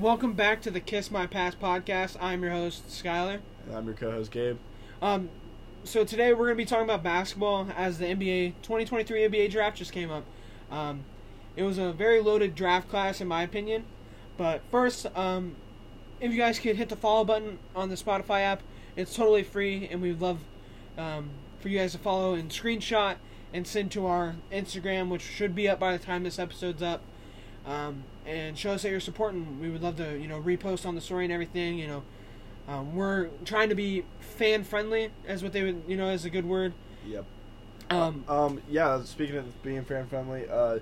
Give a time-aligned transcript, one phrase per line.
[0.00, 2.18] Welcome back to the Kiss My Pass podcast.
[2.20, 3.40] I'm your host, Skylar.
[3.66, 4.58] And I'm your co-host Gabe.
[5.00, 5.30] Um,
[5.84, 9.78] so today we're going to be talking about basketball as the NBA 2023 NBA draft
[9.78, 10.24] just came up.
[10.70, 11.04] Um,
[11.56, 13.84] it was a very loaded draft class in my opinion.
[14.36, 15.56] But first, um,
[16.20, 18.62] if you guys could hit the follow button on the Spotify app,
[18.96, 20.40] it's totally free, and we'd love
[20.98, 23.16] um, for you guys to follow and screenshot
[23.50, 27.00] and send to our Instagram, which should be up by the time this episode's up.
[27.64, 29.60] Um, and show us that you're supporting.
[29.60, 31.78] We would love to, you know, repost on the story and everything.
[31.78, 32.02] You know,
[32.68, 36.30] um, we're trying to be fan friendly, as what they would, you know, as a
[36.30, 36.72] good word.
[37.06, 37.24] Yep.
[37.90, 39.02] Um, Um, yeah.
[39.04, 40.80] Speaking of being fan friendly, uh,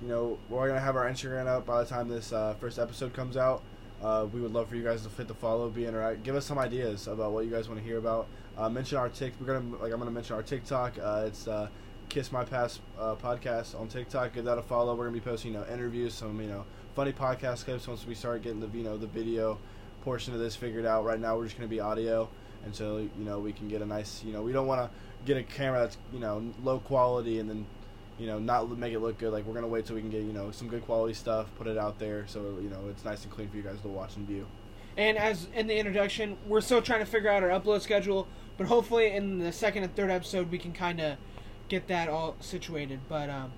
[0.00, 3.12] you know, we're gonna have our Instagram up by the time this uh, first episode
[3.12, 3.62] comes out.
[4.02, 6.44] Uh, we would love for you guys to hit the follow, be interact, give us
[6.44, 8.26] some ideas about what you guys want to hear about.
[8.56, 9.32] Uh, mention our tick.
[9.40, 10.94] We're gonna like I'm gonna mention our TikTok.
[11.02, 11.68] Uh, it's uh,
[12.08, 14.34] Kiss My Pass uh, podcast on TikTok.
[14.34, 14.94] Give that a follow.
[14.94, 16.64] We're gonna be posting you know interviews, some you know
[16.96, 19.58] funny podcast clips once we start getting the you know the video
[20.00, 21.04] portion of this figured out.
[21.04, 22.26] Right now we're just gonna be audio,
[22.64, 24.90] and so you know we can get a nice you know we don't want to
[25.26, 27.66] get a camera that's you know low quality and then
[28.18, 29.30] you know not make it look good.
[29.30, 31.66] Like we're gonna wait till we can get you know some good quality stuff, put
[31.66, 34.16] it out there, so you know it's nice and clean for you guys to watch
[34.16, 34.46] and view.
[34.96, 38.68] And as in the introduction, we're still trying to figure out our upload schedule, but
[38.68, 41.18] hopefully in the second and third episode we can kind of
[41.68, 43.00] get that all situated.
[43.06, 43.52] But um,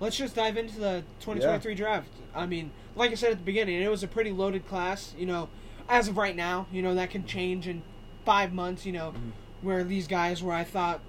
[0.00, 2.08] let's just dive into the 2023 draft.
[2.34, 5.14] I mean, like I said at the beginning, it was a pretty loaded class.
[5.18, 5.48] You know,
[5.88, 7.82] as of right now, you know that can change in
[8.24, 8.84] five months.
[8.86, 9.32] You know, Mhm.
[9.62, 11.00] where these guys where I thought,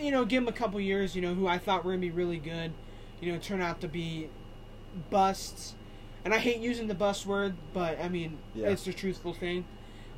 [0.00, 1.14] you know, give them a couple years.
[1.16, 2.72] You know, who I thought were gonna be really good,
[3.20, 4.28] you know, turn out to be
[5.10, 5.74] busts.
[6.24, 8.68] And I hate using the bust word, but I mean Yeah.
[8.68, 9.64] it's the truthful thing.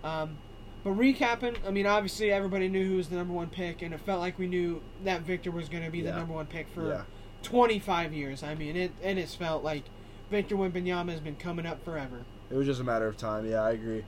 [0.03, 0.39] Um,
[0.84, 4.01] but recapping, I mean, obviously everybody knew who was the number one pick, and it
[4.01, 6.89] felt like we knew that Victor was going to be the number one pick for
[6.89, 7.03] Yeah.
[7.42, 8.42] 25 years.
[8.42, 9.84] I mean, it and it's felt like
[10.31, 12.22] Victor Wembanyama has been coming up forever.
[12.50, 13.48] It was just a matter of time.
[13.48, 14.05] Yeah, I agree.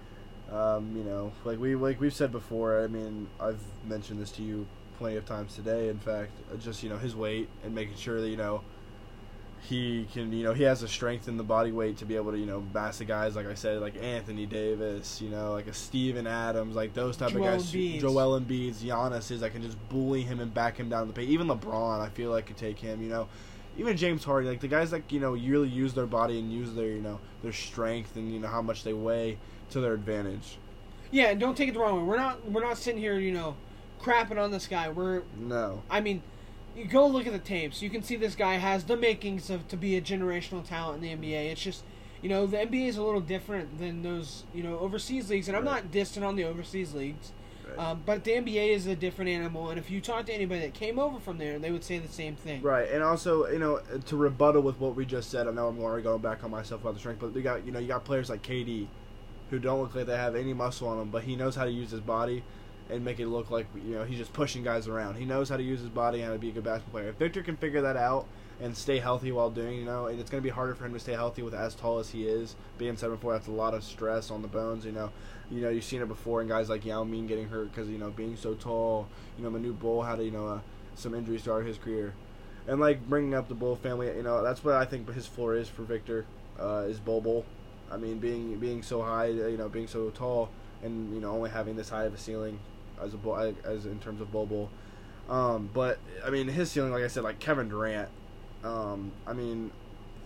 [0.51, 2.83] Um, you know, like we like we've said before.
[2.83, 4.67] I mean, I've mentioned this to you
[4.99, 5.89] plenty of times today.
[5.89, 8.63] In fact, just you know his weight and making sure that you know
[9.63, 12.33] he can you know he has the strength and the body weight to be able
[12.33, 15.67] to you know mass the guys like I said like Anthony Davis, you know like
[15.67, 17.73] a Steven Adams, like those type Joel of guys.
[17.73, 18.01] Embiid.
[18.01, 21.29] Joel Embiid, Giannis is that can just bully him and back him down the paint.
[21.29, 23.03] Even LeBron, I feel like could take him.
[23.03, 23.29] You know,
[23.77, 26.75] even James Harden, like the guys that you know really use their body and use
[26.75, 29.39] their you know their strength and you know how much they weigh
[29.71, 30.59] to their advantage.
[31.11, 32.05] Yeah, and don't take it the wrong way.
[32.05, 33.57] We're not we're not sitting here, you know,
[34.01, 34.89] crapping on this guy.
[34.89, 36.23] We're No, I mean,
[36.81, 37.83] you go look at the tapes.
[37.83, 41.21] You can see this guy has the makings of to be a generational talent in
[41.21, 41.53] the NBA.
[41.53, 41.85] It's just,
[42.23, 45.49] you know, the NBA is a little different than those, you know, overseas leagues.
[45.49, 45.85] And I'm Right.
[45.85, 47.33] not distant on the overseas leagues,
[47.69, 47.79] Right.
[47.91, 49.69] um, but the NBA is a different animal.
[49.69, 52.09] And if you talk to anybody that came over from there, they would say the
[52.09, 52.63] same thing.
[52.63, 55.47] right, and also you know to rebuttal with what we just said.
[55.47, 57.73] I know I'm already going back on myself about the strength, but we got you
[57.73, 58.87] know you got players like KD,
[59.51, 61.71] who don't look like they have any muscle on them, but he knows how to
[61.71, 62.43] use his body.
[62.91, 65.15] And make it look like you know he's just pushing guys around.
[65.15, 67.11] He knows how to use his body and how to be a good basketball player.
[67.11, 68.27] If Victor can figure that out
[68.61, 70.93] and stay healthy while doing, you know, and it's going to be harder for him
[70.93, 72.57] to stay healthy with as tall as he is.
[72.79, 74.85] Being seven four, that's a lot of stress on the bones.
[74.85, 75.11] You know,
[75.51, 77.99] you know you've seen it before in guys like Yao Ming getting hurt because you
[77.99, 79.09] know being so tall.
[79.39, 80.61] You know, Manu Bol had you know uh,
[80.95, 82.13] some injuries throughout his career,
[82.67, 84.09] and like bringing up the Bol family.
[84.09, 86.27] You know, that's what I think his floor is for Victor
[86.59, 87.45] uh, is Bol Bol.
[87.91, 90.51] I mean, being being so high, you know, being so tall,
[90.83, 92.59] and you know only having this high of a ceiling
[93.03, 94.71] as a as in terms of Bol.
[95.29, 98.09] Um, but I mean, his ceiling, like I said, like Kevin Durant.
[98.65, 99.71] Um, I mean,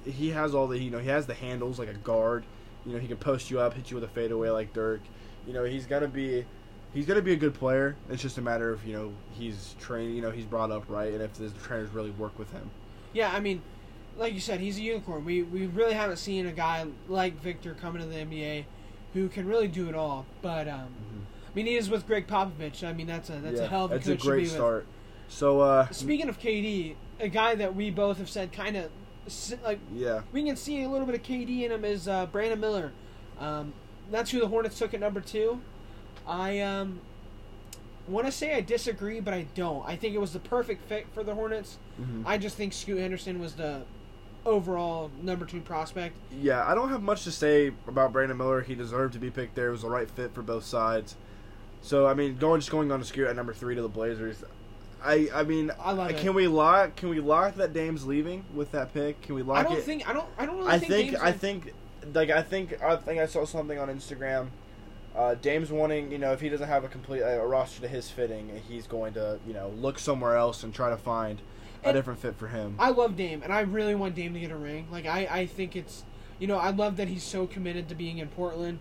[0.05, 2.45] he has all the you know he has the handles like a guard.
[2.87, 5.01] You know, he can post you up, hit you with a fadeaway like Dirk.
[5.47, 6.45] You know, he's gonna be
[6.93, 7.97] he's gonna be a good player.
[8.09, 10.17] It's just a matter of you know he's trained.
[10.17, 12.71] You know, he's brought up right, and if the trainers really work with him.
[13.12, 13.62] Yeah, I mean,
[14.17, 15.25] like you said, he's a unicorn.
[15.25, 18.65] We we really haven't seen a guy like Victor coming to the NBA
[19.12, 20.27] who can really do it all.
[20.43, 21.15] But um, I
[21.54, 22.82] mean, he is with Gregg Popovich.
[22.87, 24.42] I mean, that's a that's a hell of a that's coach a to great be
[24.44, 24.53] with.
[24.53, 24.87] start.
[25.28, 28.91] So uh, Speaking of KD, a guy that we both have said kind of
[29.64, 32.60] like yeah, we can see a little bit of KD in him is uh, Brandon
[32.60, 32.93] Miller.
[33.41, 33.72] Um,
[34.10, 35.61] that's who the Hornets took at number two.
[36.26, 37.00] I um,
[38.06, 39.87] want to say I disagree, but I don't.
[39.88, 41.79] I think it was the perfect fit for the Hornets.
[42.00, 42.25] Mhm.
[42.26, 43.82] I just think Scoot Henderson was the
[44.44, 46.14] overall number two prospect.
[46.38, 46.67] yeah.
[46.69, 48.61] I don't have much to say about Brandon Miller.
[48.61, 49.69] He deserved to be picked there.
[49.69, 51.17] It was the right fit for both sides.
[51.84, 54.42] So I mean, going just going on to Scoot at number three to the Blazers.
[55.04, 56.16] I I mean, I love it.
[56.16, 59.20] can we lock can we lock that Dame's leaving with that pick?
[59.20, 59.84] Can we lock I don't it?
[59.84, 61.75] think I don't I don't really I think, think I think
[62.14, 64.48] like I think I think I saw something on Instagram.
[65.14, 67.88] Uh, Dame's wanting, you know, if he doesn't have a complete uh, a roster to
[67.88, 71.40] his fitting, he's going to, you know, look somewhere else and try to find
[71.84, 72.76] a different fit for him.
[72.78, 74.88] I love Dame and I really want Dame to get a ring.
[74.90, 76.02] Like I I think it's
[76.38, 78.78] you know, I love that he's so committed to being in Portland,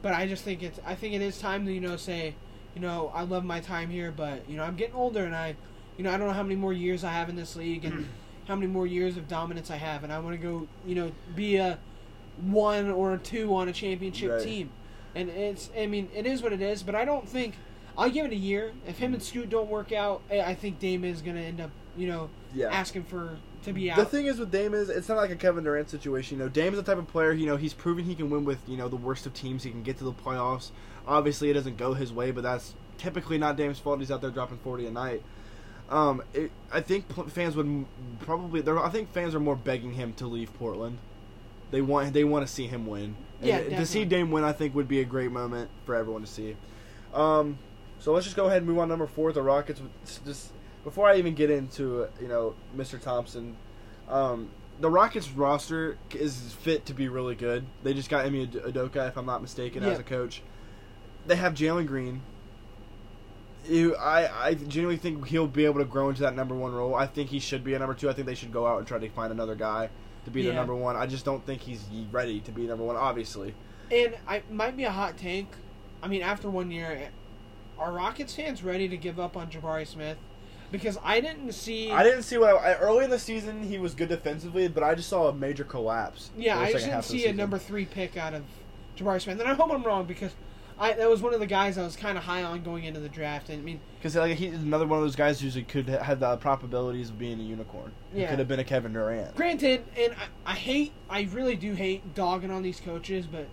[0.00, 2.34] but I just think it's I think it is time to you know say,
[2.76, 5.56] you know, I love my time here, but you know I'm getting older and I,
[5.96, 8.06] you know, I don't know how many more years I have in this league and
[8.46, 11.10] how many more years of dominance I have, and I want to go, you know,
[11.34, 11.78] be a
[12.42, 14.42] one or a two on a championship Right.
[14.42, 14.70] team,
[15.14, 17.54] and it's I mean it is what it is, but I don't think
[17.96, 18.72] I'll give it a year.
[18.86, 19.24] If him and mm.
[19.24, 22.68] Scoot don't work out, I I think Dame is gonna end up, you know, Yeah.
[22.68, 23.96] asking for to be out.
[23.96, 26.38] The thing is with Dame is it's not like a Kevin Durant situation.
[26.38, 27.32] You know, Dame's the type of player.
[27.32, 29.62] You know, he's proven he can win with you know the worst of teams.
[29.62, 30.70] He can get to the playoffs.
[31.06, 34.00] Obviously, it doesn't go his way, but that's typically not Dame's fault.
[34.00, 35.22] He's out there dropping forty a night.
[35.88, 37.86] Um, it, I think fans would
[38.20, 38.62] probably.
[38.66, 40.98] I think fans are more begging him to leave Portland.
[41.70, 43.16] They want they want to see him win.
[43.40, 44.04] And Yeah, to see.
[44.04, 46.56] Dame win, I think would be a great moment for everyone to see.
[47.12, 47.58] Um,
[47.98, 48.88] so let's just go ahead and move on.
[48.88, 49.80] to Number four, the Rockets.
[50.24, 50.52] Just
[50.86, 52.98] before I even get into you know Mr.
[52.98, 53.56] Thompson,
[54.08, 54.48] um,
[54.80, 57.66] the Rockets roster is fit to be really good.
[57.82, 60.42] They just got Ime Udoka, if I'm not mistaken, as a coach.
[61.26, 62.22] They have Jalen Green.
[63.68, 66.94] You, I, I genuinely think he'll be able to grow into that number one role.
[66.94, 68.08] I think he should be a number two.
[68.08, 69.88] I think they should go out and try to find another guy
[70.24, 70.50] to be Yeah.
[70.50, 70.94] the number one.
[70.94, 71.82] I just don't think he's
[72.12, 72.94] ready to be number one.
[72.94, 73.56] Obviously,
[73.90, 75.48] And I might be a hot take.
[76.00, 77.08] I mean, after one year,
[77.76, 80.18] are Rockets fans ready to give up on Jabari Smith?
[80.72, 81.90] Because I didn't see.
[81.90, 84.94] I didn't see what I, early in the season he was good defensively, but I
[84.94, 86.30] just saw a major collapse.
[86.36, 88.42] yeah, I just didn't half of the see a number three pick out of
[88.96, 89.38] Jabari Smith.
[89.40, 90.32] And I hope I'm wrong because
[90.78, 93.00] I that was one of the guys I was kind of high on going into
[93.00, 93.48] the draft.
[93.48, 96.36] And I mean, Because like he's another one of those guys who could have the
[96.36, 97.92] probabilities of being a unicorn.
[98.12, 98.30] He Yeah.
[98.30, 99.34] could have been a Kevin Durant.
[99.36, 103.46] granted, and I, I hate, I really do hate dogging on these coaches, but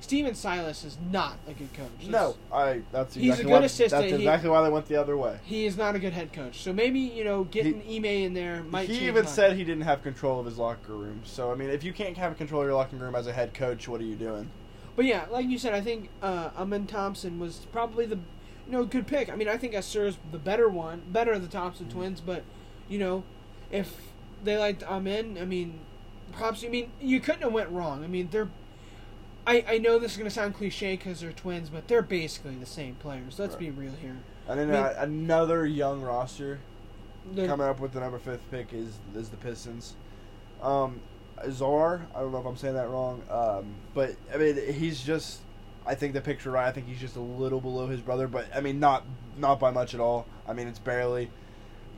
[0.00, 1.88] Stephen Silas is not a good coach.
[2.04, 2.82] That's- No, I.
[2.92, 4.02] That's He's a good why, assistant.
[4.02, 5.38] That's He- exactly why they went the other way.
[5.44, 6.62] He is not a good head coach.
[6.62, 8.88] So maybe you know getting Ime in there might.
[8.88, 11.22] he even said he didn't have control of his locker room.
[11.24, 13.54] So I mean, if you can't have control of your locker room as a head
[13.54, 14.50] coach, what are you doing?
[14.94, 18.16] But yeah, like you said, I think uh, Amen Thompson was probably the
[18.66, 19.28] you know good pick.
[19.30, 21.98] I mean, I think Ausar's the better one, better of the Thompson Mm-hmm.
[21.98, 22.20] twins.
[22.20, 22.44] But
[22.88, 23.24] you know,
[23.70, 23.96] if
[24.44, 25.80] they liked Amen, I mean,
[26.32, 26.62] props.
[26.64, 28.04] I mean, you couldn't have went wrong.
[28.04, 28.48] I mean, they're.
[29.46, 32.66] I, I know this is gonna sound cliche because they're twins, but they're basically the
[32.66, 33.38] same players.
[33.38, 33.60] Let's Right.
[33.60, 34.16] be real here.
[34.48, 36.58] And then I mean- uh, another young roster
[37.34, 39.94] coming up with the number fifth pick is is the Pistons.
[40.62, 41.00] Um,
[41.50, 45.40] Czar, I don't know if I'm saying that wrong, um, but I mean he's just.
[45.88, 46.66] I think the picture right.
[46.66, 49.04] I think he's just a little below his brother, but I mean not
[49.36, 50.26] not by much at all.
[50.48, 51.30] I mean it's barely.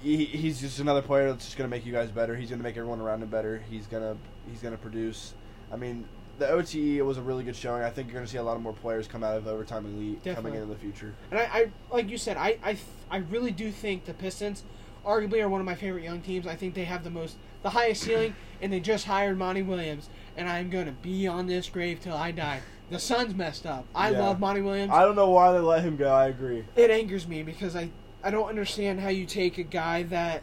[0.02, 2.36] He, he's just another player that's just gonna make you guys better.
[2.36, 3.62] He's gonna make everyone around him better.
[3.70, 4.16] He's gonna
[4.50, 5.32] he's gonna produce.
[5.72, 6.04] I mean
[6.38, 7.82] the OTE was a really good showing.
[7.82, 10.22] I think you're gonna see a lot of more players come out of overtime elite
[10.22, 10.34] Definitely.
[10.50, 11.14] coming into the future.
[11.30, 12.76] And I, I like you said, I, I,
[13.10, 14.62] I really do think the Pistons
[15.04, 16.46] arguably are one of my favorite young teams.
[16.46, 20.08] I think they have the most, the highest ceiling, and they just hired Monty Williams.
[20.36, 22.60] And I'm gonna be on this grave till I die.
[22.90, 23.84] The Suns messed up.
[23.94, 24.20] I Yeah.
[24.20, 24.92] love Monty Williams.
[24.92, 26.10] I don't know why they let him go.
[26.10, 26.64] I agree.
[26.76, 27.90] it angers me because I,
[28.22, 30.42] I don't understand how you take a guy that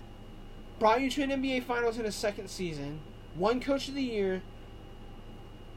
[0.77, 3.00] brought you to an NBA Finals in his second season,
[3.38, 4.41] won Coach of the Year,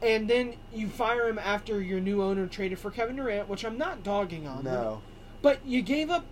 [0.01, 3.77] and then you fire him after your new owner traded for Kevin Durant, which I'm
[3.77, 4.63] not dogging on.
[4.63, 5.01] No.
[5.41, 6.25] But you gave up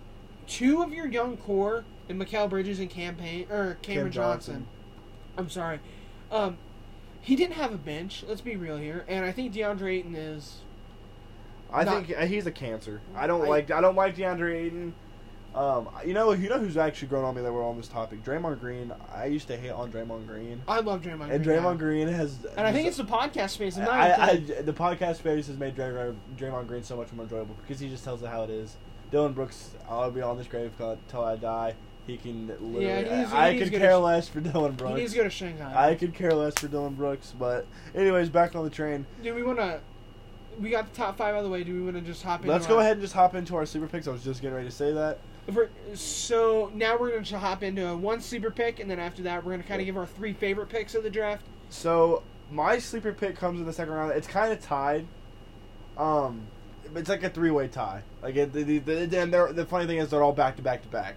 [0.46, 4.54] two of your young core in Mikal Bridges and campaign or Cameron Cam Johnson.
[4.54, 4.66] Johnson.
[5.36, 5.80] I'm sorry.
[6.30, 6.56] Um,
[7.20, 8.24] he didn't have a bench.
[8.26, 10.58] Let's be real here, and I think DeAndre Ayton is.
[11.70, 13.02] I Not- think he's a cancer.
[13.14, 14.94] I don't I- like I don't like DeAndre Ayton.
[15.58, 18.22] Um, you know, you know who's actually grown on me that we're on this topic.
[18.22, 18.92] Draymond Green.
[19.12, 21.30] I used to hate on Draymond Green, I love Draymond.
[21.32, 21.58] and Green.
[21.58, 22.38] Draymond Green has.
[22.56, 23.76] And I think it's the podcast space.
[23.76, 23.88] I'm.
[23.88, 27.80] I, I, the podcast space has made Draymond, Draymond Green so much more enjoyable because
[27.80, 28.76] he just tells it how it is.
[29.10, 30.70] Dillon Brooks, I'll be on this grave
[31.08, 31.74] till I die.
[32.06, 32.86] He can literally.
[32.86, 34.94] Yeah, he needs- I he could care to- less for Dillon Brooks.
[34.94, 35.90] he needs to go to Shanghai.
[35.90, 39.06] I could care less for Dillon Brooks, but anyways, back on the train.
[39.24, 39.80] Do we want to?
[40.60, 41.64] We got the top five out of the way.
[41.64, 42.44] Do we want to just hop?
[42.44, 44.06] Let's go ahead and just hop into our super picks.
[44.06, 45.18] I was just getting ready to say that.
[45.52, 49.44] We're, so now we're going to hop into one sleeper pick, and then after that,
[49.44, 51.46] we're going to kind of give our three favorite picks of the draft.
[51.70, 54.12] So my sleeper pick comes in the second round.
[54.12, 55.06] It's kind of tied.
[55.96, 56.42] Um,
[56.94, 58.02] it's like a three way tie.
[58.22, 60.88] Like it, the, the, the, the funny thing is they're all back to back to
[60.88, 61.16] back.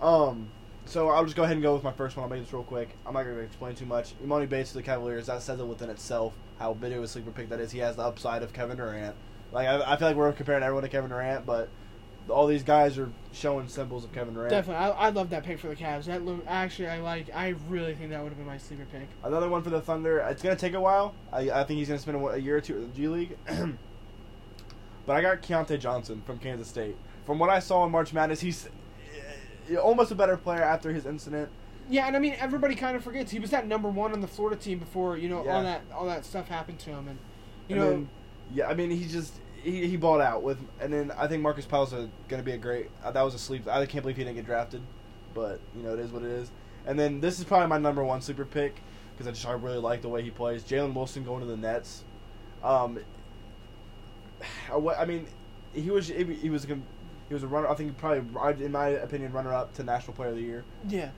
[0.00, 0.48] Um,
[0.84, 2.24] so I'll just go ahead and go with my first one.
[2.24, 2.96] I'll make this real quick.
[3.06, 4.14] I'm not going to explain too much.
[4.24, 5.26] Emoni Bates to the Cavaliers.
[5.26, 7.70] That says it within itself how big of a sleeper pick that is.
[7.70, 9.14] He has the upside of Kevin Durant.
[9.52, 11.68] Like I, I feel like we're comparing everyone to Kevin Durant, but
[12.28, 14.50] all these guys are showing symbols of Kevin Durant.
[14.50, 16.04] Definitely, I, I love that pick for the Cavs.
[16.04, 17.34] That look, actually, I like.
[17.34, 19.08] I really think that would have been my sleeper pick.
[19.24, 20.18] Another one for the Thunder.
[20.18, 21.14] It's gonna take a while.
[21.32, 23.36] I, I think he's gonna spend a, a year or two in the G League.
[25.06, 26.96] but I got Keyontae Johnson from Kansas State.
[27.26, 28.68] From what I saw in March Madness, he's
[29.72, 31.48] uh, almost a better player after his incident.
[31.88, 34.28] Yeah, and I mean everybody kind of forgets he was that number one on the
[34.28, 35.56] Florida team before you know Yeah.
[35.56, 37.18] all that all that stuff happened to him, and
[37.68, 38.08] you And know then-
[38.54, 41.70] yeah, I mean, he just he, he balled out with, and then I think Markquis
[41.70, 42.90] Nowell's going to be a great.
[43.04, 43.66] Uh, that was a sleep.
[43.68, 44.82] I can't believe he didn't get drafted,
[45.34, 46.50] but you know it is what it is.
[46.86, 48.76] And then this is probably my number one sleeper pick
[49.12, 50.62] because I just I really like the way he plays.
[50.64, 52.04] Jalen Wilson going to the Nets.
[52.62, 52.98] Um,
[54.72, 55.26] I mean,
[55.74, 56.78] he was he was a,
[57.28, 57.68] he was a runner.
[57.68, 60.64] I think probably in my opinion runner up to National Player of the Year.
[60.88, 61.10] yeah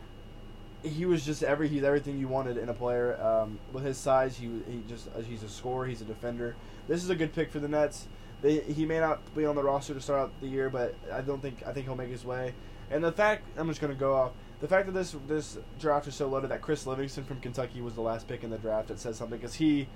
[0.85, 3.21] he was just every he's everything you wanted in a player.
[3.21, 5.87] Um, with his size, he he just he's a scorer.
[5.87, 6.55] He's a defender.
[6.87, 8.07] This is a good pick for the Nets.
[8.45, 11.23] They, he may not be on the roster to start out the year, but I
[11.23, 12.53] don't think I think he'll make his way.
[12.91, 16.15] And the fact I'm just gonna go off the fact that this this draft is
[16.15, 18.91] so loaded that Chris Livingston from Kentucky was the last pick in the draft.
[18.91, 19.89] It says something because he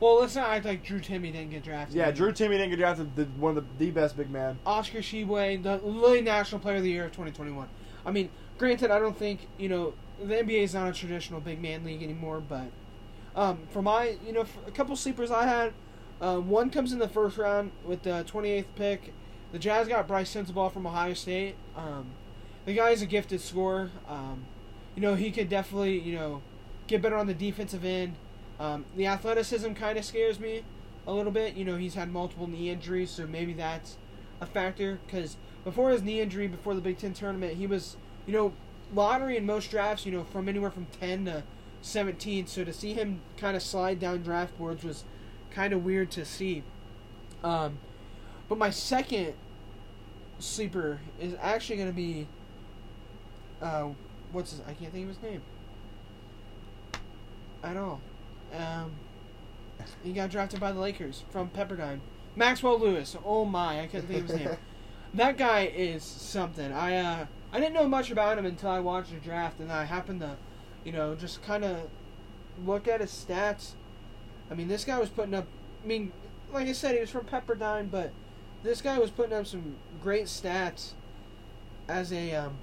[0.00, 1.94] Well, let's not act like Drew Timme didn't get drafted.
[1.94, 3.14] yeah Drew Timme didn't get drafted.
[3.14, 4.58] The, one of the, the best big man.
[4.64, 7.68] Oscar Tshiebwe, the Lily National Player of the Year of 2021.
[8.06, 9.92] I mean, granted, I don't think you know
[10.24, 12.70] the NBA is not a traditional big man league anymore, but
[13.36, 15.74] um, for my you know a couple sleepers I had,
[16.20, 19.12] um, one comes in the first round with the 28th pick.
[19.52, 21.54] The Jazz got Brice Sensabaugh from Ohio State.
[21.76, 22.06] Um,
[22.66, 23.90] the guy's a gifted scorer.
[24.08, 24.44] Um,
[24.94, 26.42] you know he could definitely you know
[26.86, 28.16] get better on the defensive end.
[28.58, 30.64] Um, the athleticism kind of scares me
[31.06, 31.54] a little bit.
[31.54, 33.96] You know he's had multiple knee injuries, so maybe that's
[34.40, 37.96] a factor because before his knee injury, before the Big Ten tournament, he was,
[38.26, 38.52] you know,
[38.94, 41.42] lottery in most drafts, you know, from anywhere from 10 to
[41.82, 42.46] 17.
[42.46, 45.04] So to see him kind of slide down draft boards was
[45.50, 46.62] kind of weird to see.
[47.42, 47.78] Um,
[48.48, 49.34] but my second
[50.38, 52.26] sleeper is actually going to be,
[53.60, 53.88] uh,
[54.32, 55.42] what's his, I can't think of his name
[57.62, 58.00] at all.
[58.56, 58.92] Um,
[60.02, 62.00] he got drafted by the Lakers from Pepperdine.
[62.36, 63.16] Maxwell Lewis.
[63.24, 64.56] Oh my, I couldn't think of his name.
[65.14, 66.70] That guy is something.
[66.70, 69.84] I uh, I didn't know much about him until I watched the draft, and I
[69.84, 70.36] happened to,
[70.84, 71.78] you know, just kind of
[72.66, 73.70] look at his stats.
[74.50, 75.46] I mean, this guy was putting up.
[75.82, 76.12] I mean,
[76.52, 78.12] like I said, he was from Pepperdine, but
[78.62, 80.92] this guy was putting up some great stats
[81.88, 82.56] as a um,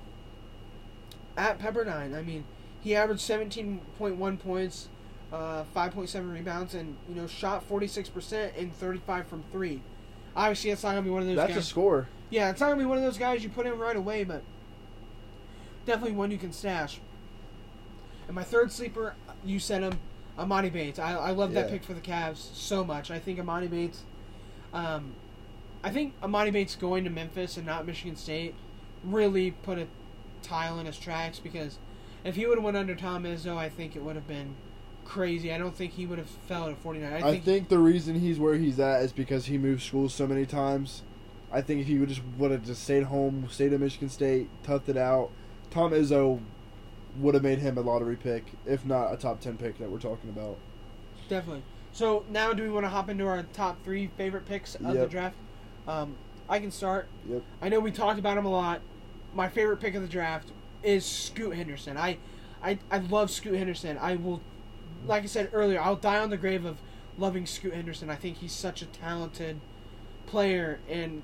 [1.38, 2.16] at Pepperdine.
[2.16, 2.46] I mean,
[2.82, 4.90] he averaged seventeen point one points,
[5.32, 9.28] uh, five point seven rebounds, and you know, shot forty six percent and thirty five
[9.28, 9.82] from three.
[10.36, 11.64] Obviously, it's not gonna be one of those That's guys.
[11.64, 12.10] a score.
[12.30, 14.42] Yeah, it's not gonna be one of those guys you put in right away, but
[15.86, 17.00] definitely one you can stash.
[18.28, 19.14] And my third sleeper,
[19.46, 20.00] you said him,
[20.38, 21.00] Emoni Bates.
[21.00, 23.12] I, I love that pick for the Cavs so much.
[23.12, 24.04] I think Emoni Bates.
[24.74, 25.14] Um,
[25.84, 28.56] I think Emoni Bates going to Memphis and not Michigan State
[29.04, 29.88] really put a
[30.42, 31.78] tile in his tracks because
[32.24, 34.56] if he would have went under Tom Izzo, I think it would have been
[35.06, 35.54] crazy.
[35.54, 37.14] I don't think he would have fell to 49.
[37.14, 40.14] I I think, think, the reason he's where he's at is because he moved schools
[40.14, 41.04] so many times.
[41.52, 44.50] I think if he would just would have just stayed home, stayed at Michigan State,
[44.64, 45.30] toughed it out,
[45.70, 46.40] Tom Izzo
[47.20, 50.00] would have made him a lottery pick, if not a top ten pick that we're
[50.00, 50.58] talking about.
[51.30, 51.64] Definitely.
[51.92, 54.94] So now, do we want to hop into our top three favorite picks of the
[54.94, 55.10] Yep.
[55.10, 55.36] draft?
[55.88, 56.16] Um,
[56.50, 57.08] I can start.
[57.30, 57.42] Yep.
[57.62, 58.82] I know we talked about him a lot.
[59.34, 60.50] My favorite pick of the draft
[60.84, 61.98] is Scoot Henderson.
[61.98, 62.18] I,
[62.62, 63.98] I, I love Scoot Henderson.
[63.98, 64.42] I will,
[65.08, 66.78] like I said earlier, I'll die on the grave of
[67.18, 68.10] loving Scoot Henderson.
[68.10, 69.60] I think he's such a talented
[70.28, 71.22] player, and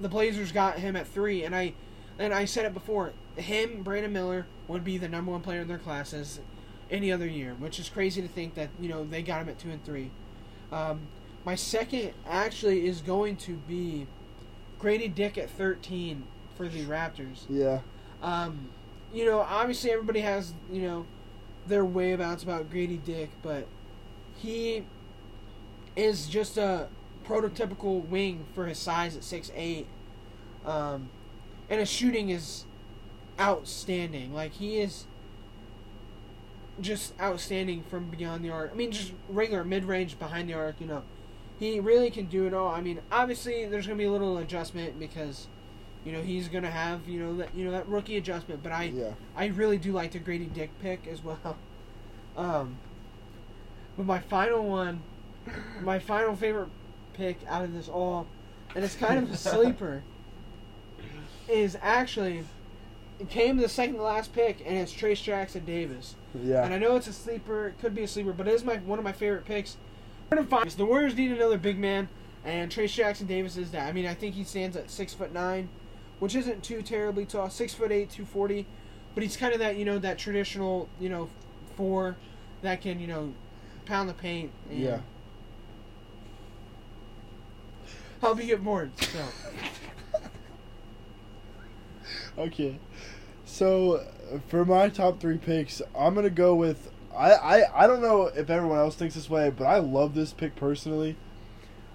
[0.00, 1.44] the Blazers got him at three.
[1.44, 1.74] And I,
[2.18, 3.12] and I said it before.
[3.38, 6.40] Him, Brandon Miller would be the number one player in their classes
[6.90, 9.58] any other year, which is crazy to think that you know they got him at
[9.58, 10.10] two and three.
[10.72, 11.00] Um,
[11.44, 14.06] my second actually is going to be
[14.80, 16.24] Gradey Dick at thirteen
[16.56, 17.44] for the Raptors.
[17.48, 17.80] Yeah.
[18.22, 18.70] Um,
[19.12, 21.06] you know, obviously everybody has you know
[21.66, 23.66] their whereabouts about Gradey Dick, but
[24.36, 24.84] he
[25.96, 26.88] is just a
[27.26, 29.86] prototypical wing for his size at six eight,
[30.64, 31.10] um,
[31.68, 32.64] and his shooting is
[33.38, 34.34] outstanding.
[34.34, 35.06] Like he is
[36.80, 38.70] just outstanding from beyond the arc.
[38.72, 40.80] I mean, just regular mid range behind the arc.
[40.80, 41.02] You know,
[41.58, 42.68] he really can do it all.
[42.68, 45.46] I mean, obviously there's gonna be a little adjustment because
[46.04, 48.62] you know he's gonna have you know that you know that rookie adjustment.
[48.62, 49.12] But I Yeah.
[49.36, 51.56] I really do like the Gradey Dick pick as well.
[52.36, 52.76] Um,
[53.96, 55.00] but my final one,
[55.82, 56.68] my final favorite
[57.14, 58.28] pick out of this all,
[58.76, 60.04] and it's kind of a sleeper,
[61.48, 62.44] is actually
[63.18, 66.14] it came the second to last pick, and it's Trayce Jackson Davis.
[66.40, 66.64] Yeah.
[66.64, 68.76] And I know it's a sleeper, it could be a sleeper, but it is my
[68.76, 69.76] one of my favorite picks.
[70.74, 72.08] The Warriors need another big man,
[72.44, 73.88] and Trayce Jackson Davis is that.
[73.88, 75.68] I mean, I think he stands at six foot nine,
[76.18, 77.48] which isn't too terribly tall.
[77.50, 78.66] Six foot eight, two forty,
[79.14, 81.28] but he's kind of that you know that traditional you know
[81.76, 82.16] four
[82.62, 83.32] that can you know
[83.86, 84.52] pound the paint.
[84.70, 85.00] And Yeah.
[88.20, 88.90] Help you get bored.
[89.00, 89.24] So
[92.38, 92.78] Okay.
[93.44, 94.06] So
[94.48, 98.48] for my top three picks, I'm gonna go with I, I I don't know if
[98.48, 101.16] everyone else thinks this way, but I love this pick personally.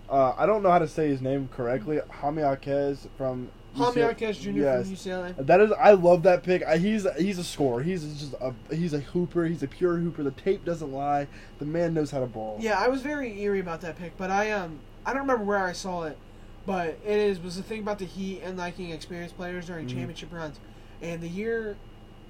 [0.09, 1.99] Uh, I don't know how to say his name correctly.
[2.09, 4.39] Jaime Jaquez from Jaime UCLA.
[4.39, 4.49] Jr.
[4.49, 4.85] Yes.
[4.85, 5.45] from UCLA.
[5.45, 6.63] That is, I love that pick.
[6.63, 7.81] I, he's he's a scorer.
[7.81, 9.45] He's just a he's a hooper.
[9.45, 10.23] He's a pure hooper.
[10.23, 11.27] The tape doesn't lie.
[11.59, 12.57] The man knows how to ball.
[12.59, 15.65] Yeah, I was very eerie about that pick, but I um I don't remember where
[15.65, 16.17] I saw it,
[16.65, 19.89] but it is was the thing about the Heat and liking experienced players during Mhm.
[19.89, 20.59] championship runs,
[21.01, 21.75] and the year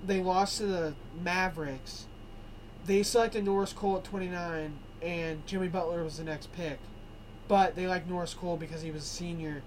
[0.05, 2.05] they lost to the Mavericks,
[2.85, 6.79] they selected Norris Cole at twenty nine, and Jimmy Butler was the next pick,
[7.47, 9.61] but they liked Norris Cole because he was a senior,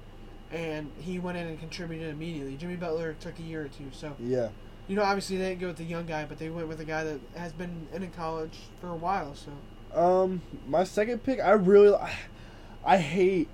[0.50, 2.56] and he went in and contributed immediately.
[2.56, 4.48] Jimmy Butler took a year or two, so Yeah.
[4.88, 6.84] you know obviously they didn't go with the young guy, but they went with a
[6.84, 9.52] guy that has been in college for a while, so.
[9.94, 12.12] Um, my second pick, I really, I,
[12.84, 13.48] I hate,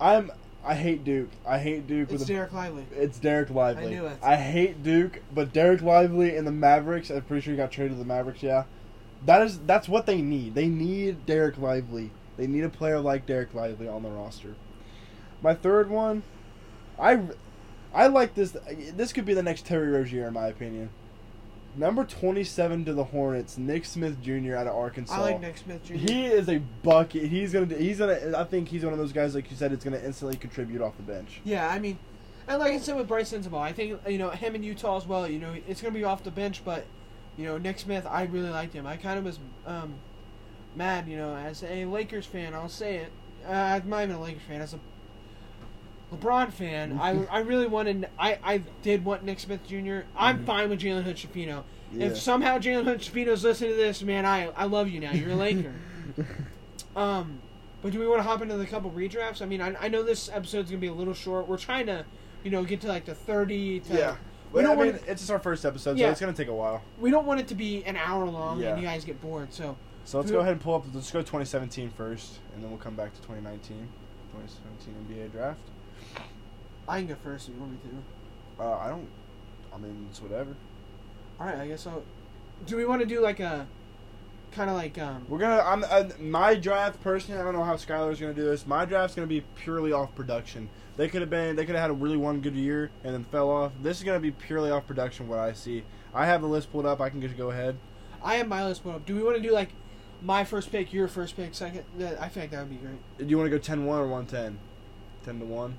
[0.00, 0.30] I'm,
[0.64, 1.30] I hate Duke.
[1.46, 2.86] I hate Duke It's with a, Dereck Lively.
[2.92, 3.86] It's Dereck Lively.
[3.86, 4.18] I knew it.
[4.22, 7.10] I hate Duke, but Dereck Lively and the Mavericks.
[7.10, 8.42] I'm pretty sure he got traded to the Mavericks.
[8.42, 8.64] Yeah,
[9.26, 10.54] that is that's what they need.
[10.54, 12.10] They need Dereck Lively.
[12.36, 14.54] They need a player like Dereck Lively on the roster.
[15.42, 16.22] My third one,
[16.98, 17.20] I,
[17.94, 18.56] I like this.
[18.94, 20.90] This could be the next Terry Rozier in my opinion.
[21.76, 24.56] Number twenty-seven to the Hornets, Nick Smith Jr.
[24.56, 25.14] out of Arkansas.
[25.14, 25.94] I like Nick Smith Jr.
[25.94, 27.24] He is a bucket.
[27.24, 27.74] He's gonna.
[27.76, 28.36] He's gonna.
[28.36, 30.96] I think he's one of those guys, like you said, it's gonna instantly contribute off
[30.96, 31.40] the bench.
[31.44, 31.98] yeah, I mean,
[32.48, 35.06] and like I said with Brice Sensabaugh, I think you know him in Utah as
[35.06, 35.28] well.
[35.28, 36.84] You know, it's gonna be off the bench, but
[37.36, 38.86] you know Nick Smith, I really liked him.
[38.86, 39.94] I kind of was um,
[40.74, 42.54] mad, you know, as a Lakers fan.
[42.54, 43.12] I'll say it.
[43.46, 44.60] Uh, I'm not even a Lakers fan.
[44.60, 44.80] As a
[46.12, 48.08] LeBron fan, I, I really wanted.
[48.18, 50.00] I, I did want Nick Smith Jr.
[50.16, 50.44] I'm Mhm.
[50.46, 51.62] fine with Jalen Hood Schifino.
[51.92, 52.06] Yeah.
[52.06, 55.12] If somehow Jalen Hood Schifino's listening to this, man, I I love you now.
[55.12, 55.72] You're a Laker.
[56.96, 57.40] Um,
[57.82, 59.40] but do we want to hop into the couple redrafts?
[59.42, 61.46] I mean, I, I know this episode's gonna be a little short.
[61.48, 62.04] We're trying to,
[62.42, 63.80] you know, get to like the thirty.
[63.80, 64.16] To, yeah.
[64.52, 66.06] We don't I mean, want- it's just our first episode, Yeah.
[66.06, 66.82] so it's gonna take a while.
[66.98, 68.70] We don't want it to be an hour long Yeah.
[68.72, 69.52] and you guys get bored.
[69.54, 70.84] So So let's go ahead and pull up.
[70.92, 73.88] Let's go 2017 first, and then we'll come back to 2019.
[74.32, 75.60] 2017 NBA draft.
[76.90, 77.78] I can go first if you want me
[78.58, 78.64] to.
[78.64, 79.06] Uh, I don't.
[79.72, 80.56] I mean, it's whatever.
[81.38, 82.02] All right, I guess I'll.
[82.66, 83.68] Do we want to do like a,
[84.50, 85.24] kind of like um?
[85.28, 85.62] We're gonna.
[85.64, 87.40] I'm uh, my draft personally.
[87.40, 88.66] I don't know how Skylar's gonna do this.
[88.66, 90.68] My draft's gonna be purely off production.
[90.96, 91.54] They could have been.
[91.54, 93.70] They could have had a really one good year and then fell off.
[93.80, 95.28] This is gonna be purely off production.
[95.28, 95.84] What I see.
[96.12, 97.00] I have the list pulled up.
[97.00, 97.76] I can just go ahead.
[98.20, 99.06] I have my list pulled up.
[99.06, 99.70] Do we want to do like,
[100.20, 101.84] my first pick, your first pick, second?
[101.98, 102.98] I think like that would be great.
[103.18, 104.58] Do you want to go 10-1 or 110?
[105.24, 105.78] 10 to one.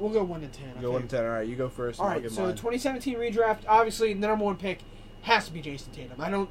[0.00, 0.72] We'll go one to ten.
[0.78, 1.24] I Go one to ten.
[1.24, 2.00] All right, you go first.
[2.00, 2.56] All right, so mine.
[2.56, 3.58] 2017 redraft.
[3.68, 4.80] Obviously, the number one pick
[5.22, 6.18] has to be Jayson Tatum.
[6.18, 6.48] I don't,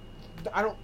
[0.53, 0.77] I don't,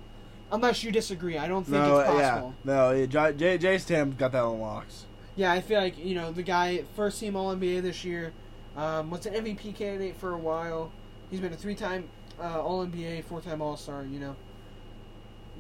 [0.51, 1.38] unless you disagree.
[1.38, 2.56] I don't think no, it's yeah, possible.
[2.63, 2.91] no.
[2.91, 5.06] yeah, J- J- Jayson Tatum got that on locks.
[5.36, 5.51] Yeah.
[5.51, 8.34] I feel like you know the guy, first team All NBA this year,
[8.75, 10.91] um, was an MVP candidate for a while.
[11.30, 14.04] He's been a three-time uh, All NBA, four-time All Star.
[14.04, 14.36] You know,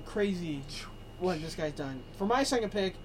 [0.05, 0.63] crazy
[1.19, 2.01] what this guy's done.
[2.17, 2.95] For my second pick,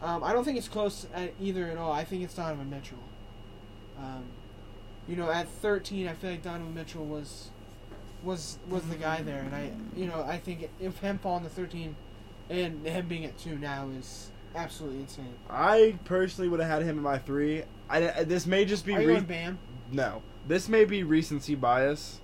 [0.00, 1.92] um, I don't think it's close at either at all.
[1.92, 2.98] I think it's Donovan Mitchell.
[3.98, 4.24] Um,
[5.08, 7.50] you know, at 13, I feel like Donovan Mitchell was
[8.22, 11.50] was was the guy there, and I, you know, I think if him falling to
[11.50, 11.94] 13
[12.50, 15.34] and him being at two now is absolutely insane.
[15.48, 17.62] I personally would have had him in my three.
[17.88, 19.58] I, this may just be Are you re- Bam?
[19.92, 20.22] no.
[20.48, 22.20] This may be recency bias.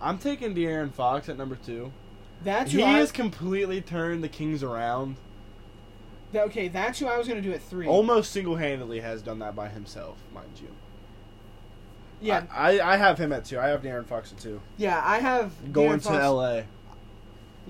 [0.00, 1.92] I'm taking De'Aaron Fox at number two.
[2.42, 5.16] That's He I, has completely turned the Kings around.
[6.32, 6.68] that- okay.
[6.68, 7.86] That's who I was going to do at three.
[7.86, 10.68] Almost single handedly has done that by himself, mind you.
[12.22, 13.58] Yeah, I, I, I have him at two.
[13.58, 14.60] I have De'Aaron Fox at two.
[14.78, 15.02] yeah.
[15.04, 16.64] I have Going De'Aaron to Fox- L.A.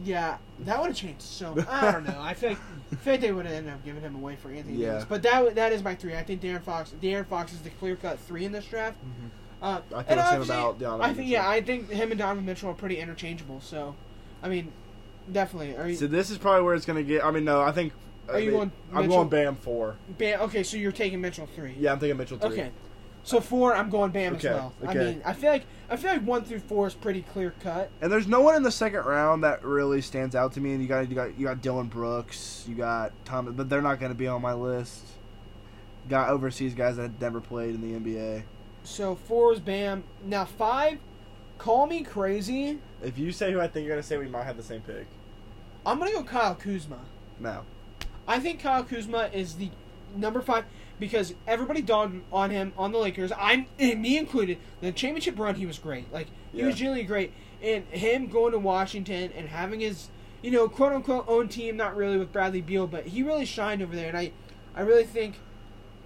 [0.04, 1.54] Yeah, that would have changed so.
[1.68, 2.18] I don't know.
[2.18, 2.58] I think
[2.92, 4.92] I think they would have ended up giving him away for Anthony Yeah.
[4.92, 5.04] Davis.
[5.08, 6.14] But that that is my three.
[6.16, 6.94] I think De'Aaron Fox.
[7.02, 8.96] De'Aaron Fox is the clear cut three in this draft.
[9.60, 9.94] Uh, Mm-hmm.
[9.94, 12.44] I feel the same obviously, about Donovan I think yeah, I think him and Donovan
[12.46, 13.60] Mitchell are pretty interchangeable.
[13.60, 13.94] So,
[14.42, 14.72] I mean,
[15.30, 15.76] definitely.
[15.76, 15.94] Are you?
[15.94, 17.24] So this is probably where it's gonna get.
[17.24, 17.92] I mean, no, I think.
[18.28, 19.96] Are you I mean, going I'm going Bam four.
[20.16, 21.74] Bam, okay, so you're taking Mitchell three.
[21.78, 22.50] Yeah, I'm taking Mitchell three.
[22.50, 22.70] Okay.
[23.24, 24.72] So four, I'm going Bam Okay, as well.
[24.82, 24.98] I okay.
[24.98, 27.90] mean, I feel like I feel like one through four is pretty clear cut.
[28.00, 30.72] And there's no one in the second round that really stands out to me.
[30.72, 34.00] And you got you got you got Dillon Brooks, you got Tom, but they're not
[34.00, 35.04] going to be on my list.
[36.08, 38.42] Got overseas guys that never played in the NBA.
[38.82, 40.02] So four is Bam.
[40.24, 40.98] Now five,
[41.58, 42.80] call me crazy.
[43.02, 44.80] If you say who I think you're going to say, we might have the same
[44.80, 45.06] pick.
[45.85, 46.98] I'm gonna go Kyle Kuzma.
[47.40, 47.62] No.
[48.26, 49.70] I think Kyle Kuzma is the
[50.16, 50.64] number five
[51.00, 53.33] because everybody dogged on him on the Lakers.
[53.38, 54.59] I'm eh, me included.
[54.81, 56.12] The championship run, he was great.
[56.12, 56.66] Like he Yeah.
[56.66, 57.33] was genuinely great.
[57.62, 60.09] And him going to Washington and having his,
[60.42, 63.83] you know, quote unquote own team, not really with Bradley Beal, but he really shined
[63.83, 64.09] over there.
[64.09, 64.33] And I,
[64.74, 65.38] I really think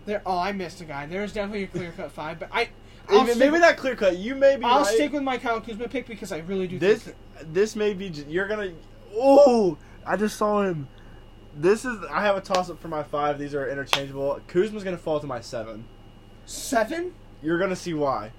[0.04, 0.22] there.
[0.26, 1.06] Oh, I missed a guy.
[1.06, 2.68] There's definitely a clear cut five, but I,
[3.08, 4.16] I'll Even- stick- maybe not clear cut.
[4.18, 4.94] You may be I'll right.
[4.94, 7.04] stick with my Kyle Kuzma pick because I really do this.
[7.04, 7.16] think
[7.52, 8.06] This may be.
[8.28, 8.72] You're gonna.
[9.14, 10.88] Oh, I just saw him.
[11.56, 11.98] This is.
[12.10, 13.38] I have a toss up for my five.
[13.38, 14.40] These are interchangeable.
[14.46, 15.84] Kuzma's gonna fall to my seven.
[16.44, 17.12] seven.
[17.42, 18.32] You're gonna see why.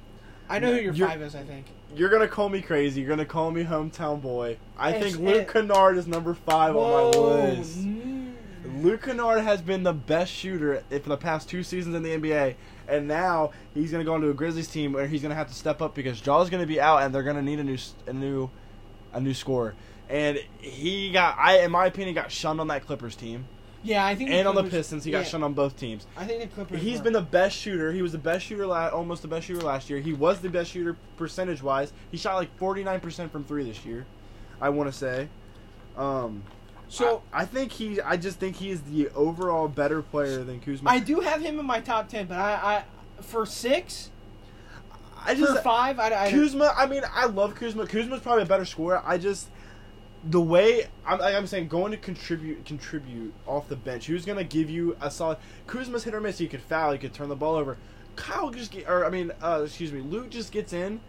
[0.50, 1.36] I know who your You're- five is.
[1.36, 1.66] I think.
[1.96, 3.02] You're gonna call me crazy.
[3.02, 4.58] You're gonna call me hometown boy.
[4.78, 7.80] I It's- think Luke it- Kennard is number five on my list.
[7.80, 8.34] mm.
[8.84, 12.56] Luke Kennard has been the best shooter for the past two seasons in the NBA,
[12.88, 15.48] and now he's going to go into a Grizzlies team where he's going to have
[15.48, 17.64] to step up because Ja's going to be out, and they're going to need a
[17.64, 18.50] new a new
[19.14, 19.74] a new scorer.
[20.10, 23.46] And he got, I in my opinion, got shunned on that Clippers team,
[23.84, 24.30] Yeah, I think.
[24.30, 26.08] and on the Pistons, he got yeah, shunned on both teams.
[26.16, 26.82] I think the Clippers.
[26.82, 27.06] He's were.
[27.06, 27.92] been the best shooter.
[27.92, 30.00] He was the best shooter, la- almost the best shooter last year.
[30.00, 31.92] He was the best shooter percentage wise.
[32.12, 34.06] He shot like forty nine percent from three this year.
[34.62, 35.28] I want to say.
[35.98, 36.44] Um,
[36.88, 38.00] So I, I think he.
[38.00, 40.90] I just think he is the overall better player than Kuzma.
[40.90, 42.84] I do have him in my top ten, but I,
[43.18, 44.10] I for six,
[45.26, 46.74] I just for five, I, I Kuzma.
[46.78, 47.86] I mean, I love Kuzma.
[47.88, 49.02] Kuzma's probably a better scorer.
[49.06, 49.50] I just
[50.30, 54.06] the way I'm, like I'm saying, going to contribute, contribute off the bench.
[54.08, 55.38] Who's gonna give you a solid?
[55.68, 56.38] Kuzma's hit or miss.
[56.38, 56.92] He could foul.
[56.92, 57.78] He could turn the ball over.
[58.16, 61.00] Kyle just get, or I mean, uh, excuse me, Luke just gets in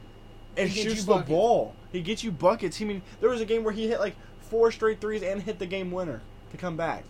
[0.56, 1.30] and He shoots the buckets.
[1.30, 1.74] ball.
[1.92, 2.80] He gets you buckets.
[2.80, 5.58] I mean, there was a game where he hit like four straight threes and hit
[5.58, 7.04] the game winner to come back.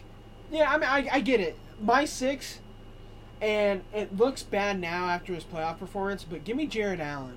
[0.50, 1.58] Yeah, I mean, I, I get it.
[1.82, 2.60] My six,
[3.40, 7.36] and it looks bad now after his playoff performance, but give me Jarrett Allen.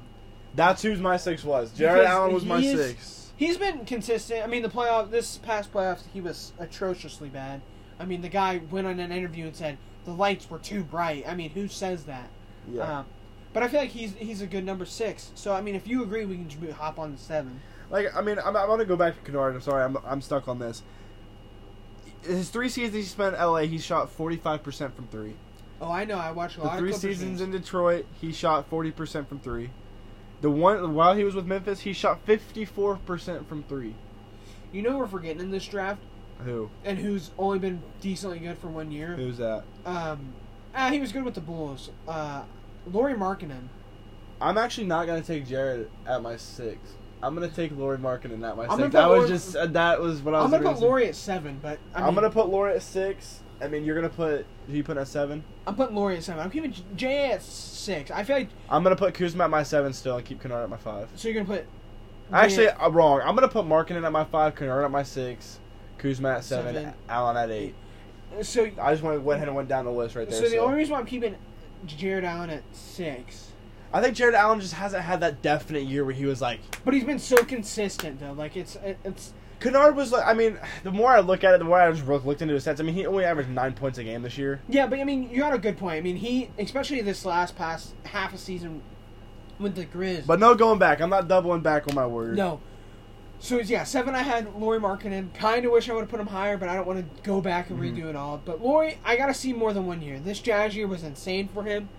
[0.56, 1.72] That's who's my six was.
[1.72, 3.18] Jared Because Allen was my is- six.
[3.42, 4.44] He's been consistent.
[4.44, 7.62] I mean, the playoff this past playoffs, he was atrociously bad.
[8.00, 11.28] I mean, the guy went on an interview and said the lights were too bright.
[11.28, 12.30] I mean, who says that?
[12.72, 13.00] Yeah.
[13.00, 13.06] Um,
[13.52, 15.32] but I feel like he's he's a good number six.
[15.34, 17.60] So I mean, if you agree, we can just hop on to seven.
[17.90, 19.56] Like, I mean, I'm, I'm gonna go back to Kennard.
[19.56, 20.84] I'm sorry, I'm, I'm stuck on this.
[22.22, 25.34] His three seasons he spent in LA, he shot 45% from three.
[25.82, 26.20] Oh, I know.
[26.20, 29.72] I watched a The lot three seasons in Detroit, he shot 40% from three.
[30.42, 33.96] The one while he was with Memphis, he shot 54% from three.
[34.72, 36.02] You know, who we're forgetting in this draft,
[36.44, 36.70] Who?
[36.84, 39.16] and who's only been decently good for one year.
[39.16, 39.64] Who's that?
[39.86, 40.34] Um,
[40.74, 41.92] ah, he was good with the Bulls.
[42.08, 42.44] Uh,
[42.92, 43.68] Lauri Markkanen.
[44.40, 46.80] I'm actually not gonna take Jared at my six.
[47.22, 48.94] I'm gonna take Lauri Markkanen at my I'm six.
[48.94, 50.52] That was just uh, that was what I was.
[50.52, 50.82] I'm gonna put.
[50.82, 53.42] Lauri at seven, but I I'm gonna put Lauri at six.
[53.62, 55.44] I mean, you're gonna put who you put at seven.
[55.68, 56.42] I'm putting Lauri at seven.
[56.44, 58.10] I'm keeping J at six.
[58.12, 60.70] I feel like I'm gonna put Kuzma at my seven still, and keep Kennard at
[60.70, 61.10] my five.
[61.16, 61.68] so you're gonna put.
[62.34, 63.22] Actually, I'm wrong.
[63.24, 65.60] I'm gonna put Markkanen at my five, Kennard at my six,
[65.98, 66.94] Kuzma at seven, Seven.
[67.10, 67.76] Allen at eight.
[68.42, 70.42] so I just went went ahead and went down the list right there.
[70.42, 71.36] so the only reason why I'm keeping
[71.86, 73.52] Jarrett Allen at six,
[73.92, 76.62] I think Jarrett Allen just hasn't had that definite year where he was like.
[76.86, 78.34] but he's been so consistent though.
[78.34, 80.26] Like it's it's Kennard was like.
[80.26, 82.66] I mean, the more I look at it, the more I just looked into his
[82.66, 82.80] stats.
[82.80, 84.62] I mean, he only averaged nine points a game this year.
[84.68, 84.88] yeah.
[84.88, 85.96] But I mean, you got a good point.
[85.98, 88.82] I mean, he especially this last past half a season
[89.60, 90.26] with the Grizz.
[90.26, 91.00] But no going back.
[91.02, 92.36] I'm not doubling back on my word.
[92.36, 92.60] No.
[93.40, 94.14] So yeah, seven.
[94.14, 95.34] I had Lauri Markkanen.
[95.34, 97.42] Kind of wish I would have put him higher, but I don't want to go
[97.42, 97.96] back and Mhm.
[97.98, 98.40] redo it all.
[98.44, 100.20] But Lauri, I got to see more than one year.
[100.20, 101.90] This Jazz year was insane for him,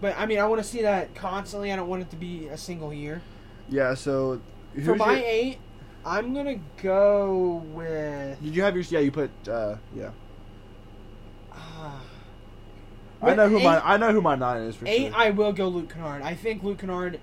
[0.00, 1.72] but I mean, I want to see that constantly.
[1.72, 3.20] I don't want it to be a single year.
[3.68, 3.94] Yeah.
[3.94, 4.40] So.
[4.84, 5.58] for my your- eight,
[6.06, 8.40] I'm gonna go with.
[8.40, 8.84] Did you have your?
[8.84, 9.30] Yeah, you put.
[9.48, 10.10] uh Yeah.
[11.52, 12.00] ah.
[13.22, 13.80] I know who With my.
[13.84, 15.16] I know who my nine is for Eight, sure.
[15.16, 16.22] I will go Luke Kennard.
[16.22, 17.18] I think Luke Kennard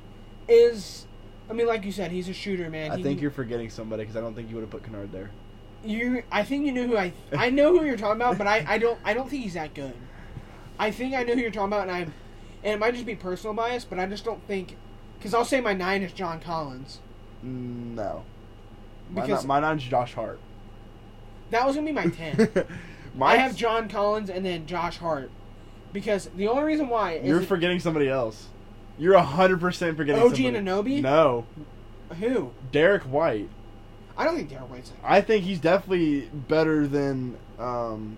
[0.50, 1.06] is.
[1.50, 2.91] I mean, like you said, he's a shooter, man.
[2.91, 5.12] I He- think you're forgetting somebody because I don't think you would have put Kennard
[5.12, 5.30] there.
[5.86, 7.13] You, I think you knew who I.
[7.38, 9.00] I know who you're talking about, but I, I don't.
[9.06, 9.93] I don't think he's that good.
[10.78, 12.12] I think I know who you're talking about, and I, and
[12.63, 14.76] it might just be personal bias, but I just don't think,
[15.17, 17.00] because I'll say my nine is John Collins.
[17.46, 18.24] Mm, No.
[19.13, 20.39] My, Because my nine's Josh Hart.
[21.52, 22.49] that was gonna be my ten.
[23.15, 25.30] My I have John Collins and then Josh Hart,
[25.91, 28.47] because the only reason why is You're it- forgetting somebody else.
[28.97, 30.58] You're hundred percent forgetting OG somebody.
[30.60, 31.02] Anunoby?
[31.02, 31.45] No,
[32.19, 33.49] who Derrick White.
[34.17, 34.89] I don't think Derrick White's.
[34.91, 38.17] that I think he's definitely better than um,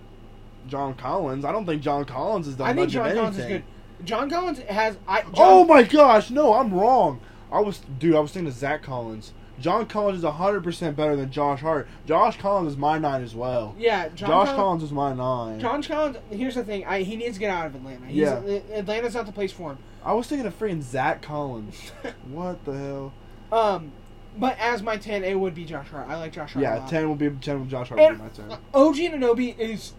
[0.67, 1.45] John Collins.
[1.45, 3.63] I don't think John Collins is done I think much John of Collins is good.
[4.03, 4.97] John Collins has.
[5.07, 5.21] I.
[5.21, 7.21] John, Oh my gosh, no, I'm wrong.
[7.51, 9.31] I was, dude, I was thinking of Zach Collins.
[9.59, 11.87] John Collins is hundred percent better than Josh Hart.
[12.05, 13.75] Josh Collins is my nine as well.
[13.77, 14.55] Yeah, John Josh Collins.
[14.55, 15.59] Collins is my nine.
[15.59, 16.17] John Collins.
[16.29, 16.85] Here's the thing.
[16.85, 18.05] I, he needs to get out of Atlanta.
[18.07, 18.35] He's, Yeah.
[18.73, 19.77] Atlanta's not the place for him.
[20.03, 21.91] I was thinking of freaking Zach Collins.
[22.29, 23.13] what the hell?
[23.51, 23.91] Um,
[24.37, 26.07] but as my ten, it would be Josh Hart.
[26.09, 26.63] I like Josh Hart.
[26.63, 26.89] Yeah, lot.
[26.89, 28.51] ten will be ten with Josh Hart will be my ten.
[28.73, 29.93] OG and Anunoby is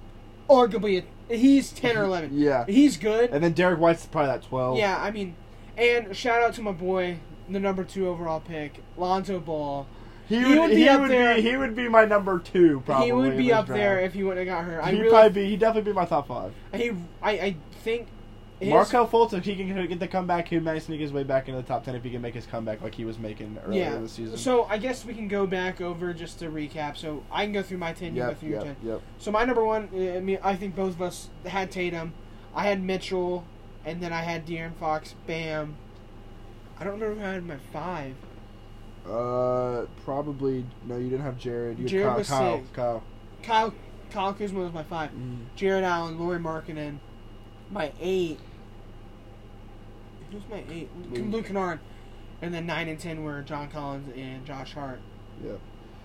[0.48, 2.30] arguably a, he's ten or eleven.
[2.38, 3.30] Yeah, He's good.
[3.30, 4.78] and then Derrick White's probably that twelve.
[4.78, 5.34] Yeah, I mean,
[5.76, 9.86] and shout out to my boy, the number two overall pick, Lonzo Ball.
[10.28, 11.34] he, he would, would be he up would there.
[11.36, 12.82] be he would be my number two.
[12.84, 13.78] Probably he would be up draft.
[13.78, 14.84] there if he wouldn't have got hurt.
[14.86, 15.50] He'd really, probably be.
[15.50, 16.52] He'd definitely be my top five.
[16.74, 18.08] he, I, I think
[18.58, 21.48] his- Markelle Fultz, if he can get the comeback, he might sneak his way back
[21.48, 23.80] into the top ten if he can make his comeback like he was making earlier
[23.80, 23.96] yeah.
[23.96, 24.36] in the season.
[24.38, 26.96] So I guess we can go back over just to recap.
[26.96, 28.16] So I can go through my ten.
[28.16, 28.76] You go yep, through your ten.
[28.82, 29.02] yep.
[29.18, 32.14] So my number one, eh, I mean, I think both of us had Tatum.
[32.54, 33.44] I had Mitchell,
[33.84, 35.14] and then I had De'Aaron Fox.
[35.26, 35.76] Bam.
[36.78, 38.14] I don't remember who I had my five.
[39.08, 40.96] Uh, probably no.
[40.96, 41.78] You didn't have Jared.
[41.78, 42.18] You had Jared Kyle.
[42.18, 42.58] was Kyle.
[42.58, 42.70] six.
[42.72, 43.02] Kyle.
[43.42, 43.74] Kyle
[44.10, 45.10] Kyle Kuzma was my five.
[45.54, 46.98] Jarrett Allen, Lauri Markkanen.
[47.70, 48.38] My eight.
[50.30, 50.88] Who's my eight?
[51.10, 51.32] Luke.
[51.32, 51.80] Luke Kennard.
[52.42, 55.00] And then nine and ten were John Collins and Josh Hart.
[55.44, 55.60] Yep.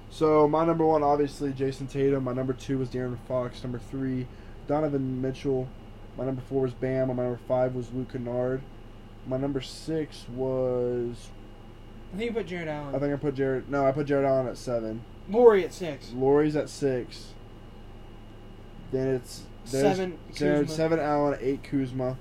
[0.10, 2.24] So my number one, obviously, Jayson Tatum.
[2.24, 3.64] My number two was De'Aaron Fox.
[3.64, 4.28] Number three,
[4.68, 5.68] Donovan Mitchell.
[6.18, 7.08] My number four was Bam.
[7.08, 8.62] My number five was Luke Kennard.
[9.28, 11.30] My number six was
[12.14, 12.96] I think you put Jarrett Allen.
[12.96, 13.70] I think I put Jared.
[13.70, 15.04] No, I put Jarrett Allen at seven.
[15.30, 16.12] Lauri at six.
[16.14, 17.28] Lauri's at six.
[18.92, 20.18] Then it's Seven.
[20.34, 22.18] Seven Allen, eight Kuzma,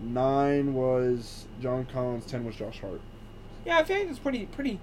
[0.00, 3.00] nine was John Collins, ten was Josh Hart.
[3.64, 4.80] Yeah, I think it's pretty pretty.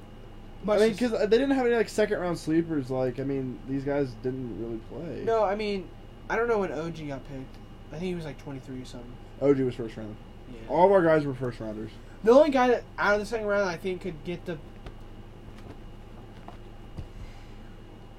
[0.64, 2.90] Much I mean, because they didn't have any like second round sleepers.
[2.90, 5.24] Like, I mean, these guys didn't really play.
[5.24, 5.88] No, I mean,
[6.30, 7.58] I don't know when OG got picked.
[7.92, 9.12] I think he was like 23 or something.
[9.42, 10.16] OG was first round.
[10.52, 10.70] Yeah.
[10.70, 11.92] All of our guys were first rounders.
[12.24, 14.58] The only guy that out of the second round I think could get the.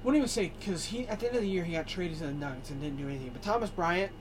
[0.01, 0.51] What do you even say?
[0.59, 2.81] Because he at the end of the year he got traded to the Nuggets and
[2.81, 3.29] didn't do anything.
[3.33, 4.11] But Thomas Bryant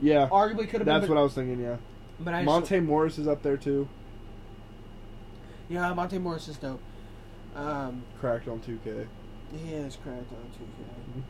[0.00, 1.10] Yeah, arguably could have that's been.
[1.10, 1.60] what I was thinking.
[1.60, 1.76] Yeah,
[2.18, 3.86] but I Monte Morris is up there too.
[5.68, 6.80] yeah, Monte Morris is dope.
[7.54, 9.06] Um, Cracked on two K.
[9.52, 11.22] he is cracked on 2K.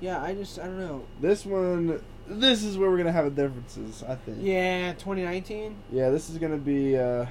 [0.00, 1.04] Yeah, I just I don't know.
[1.20, 4.02] This one, this is where we're gonna have the differences.
[4.06, 4.38] I think.
[4.40, 5.74] Yeah, 2019.
[5.92, 6.96] Yeah, this is gonna be.
[6.96, 7.26] uh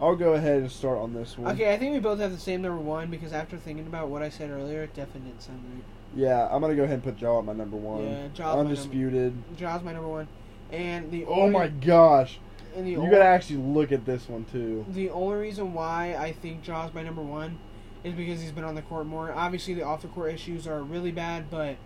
[0.00, 1.52] I'll go ahead and start on this one.
[1.54, 4.22] Okay, I think we both have the same number one because after thinking about what
[4.22, 5.82] I said earlier, it definitely didn't sound right.
[6.14, 8.04] Yeah, I'm gonna go ahead and put Ja at my number one.
[8.04, 9.34] Yeah, my number- Undisputed.
[9.56, 10.28] Ja's my number one,
[10.70, 12.38] and the Oh only, my gosh!
[12.76, 14.84] and the You only, gotta actually look at this one too.
[14.88, 17.58] the only reason why I think Ja's my number one
[18.04, 19.32] is because he's been on the court more.
[19.32, 21.76] Obviously, the off the court issues are really bad, but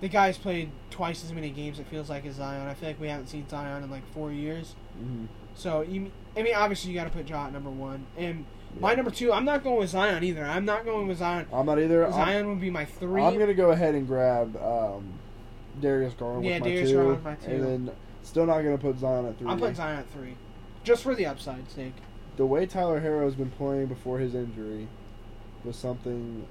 [0.00, 1.78] the guy's played twice as many games.
[1.78, 2.66] It feels like as Zion.
[2.66, 4.74] I feel like we haven't seen Zion in like four years.
[5.00, 5.26] Mhm.
[5.54, 8.44] So you, I mean, obviously you got to put Ja at number one, and
[8.80, 9.32] my number two.
[9.32, 10.44] I'm not going with Zion either.
[10.44, 11.46] I'm not going with Zion.
[11.52, 12.06] I'm not either.
[12.06, 15.12] I'm, Zion would be my 3 I'm gonna go ahead and grab um,
[15.80, 17.50] Darius Garland Yeah, with my Darius two, Garland with my two.
[17.52, 20.36] and then still not gonna put Zion at 3 I'm putting Zion at three,
[20.84, 21.92] just for the upside sake.
[22.38, 24.88] the way Tyler Herro has been playing before his injury
[25.64, 26.46] was something.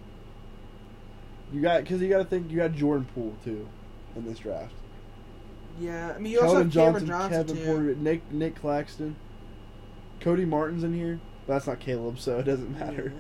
[1.54, 3.68] You got because you got to think you got Jordan Poole too
[4.16, 4.74] in this draft.
[5.80, 7.66] Yeah, I mean you also have Cameron Johnson, Johnson, Kevin too.
[7.66, 9.16] Porter, Nick Nic Claxton,
[10.20, 13.14] Cody Martin's in here, but that's not Caleb, so it doesn't matter.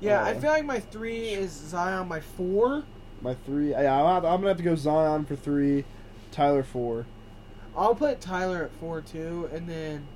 [0.00, 2.08] Yeah, I Uh, feel like my three is Zion.
[2.08, 2.84] My four,
[3.20, 5.84] My three, yeah, I'm, I'm gonna have to go Zion for three,
[6.32, 7.06] Tyler four.
[7.76, 10.06] I'll put Tyler at four too, and then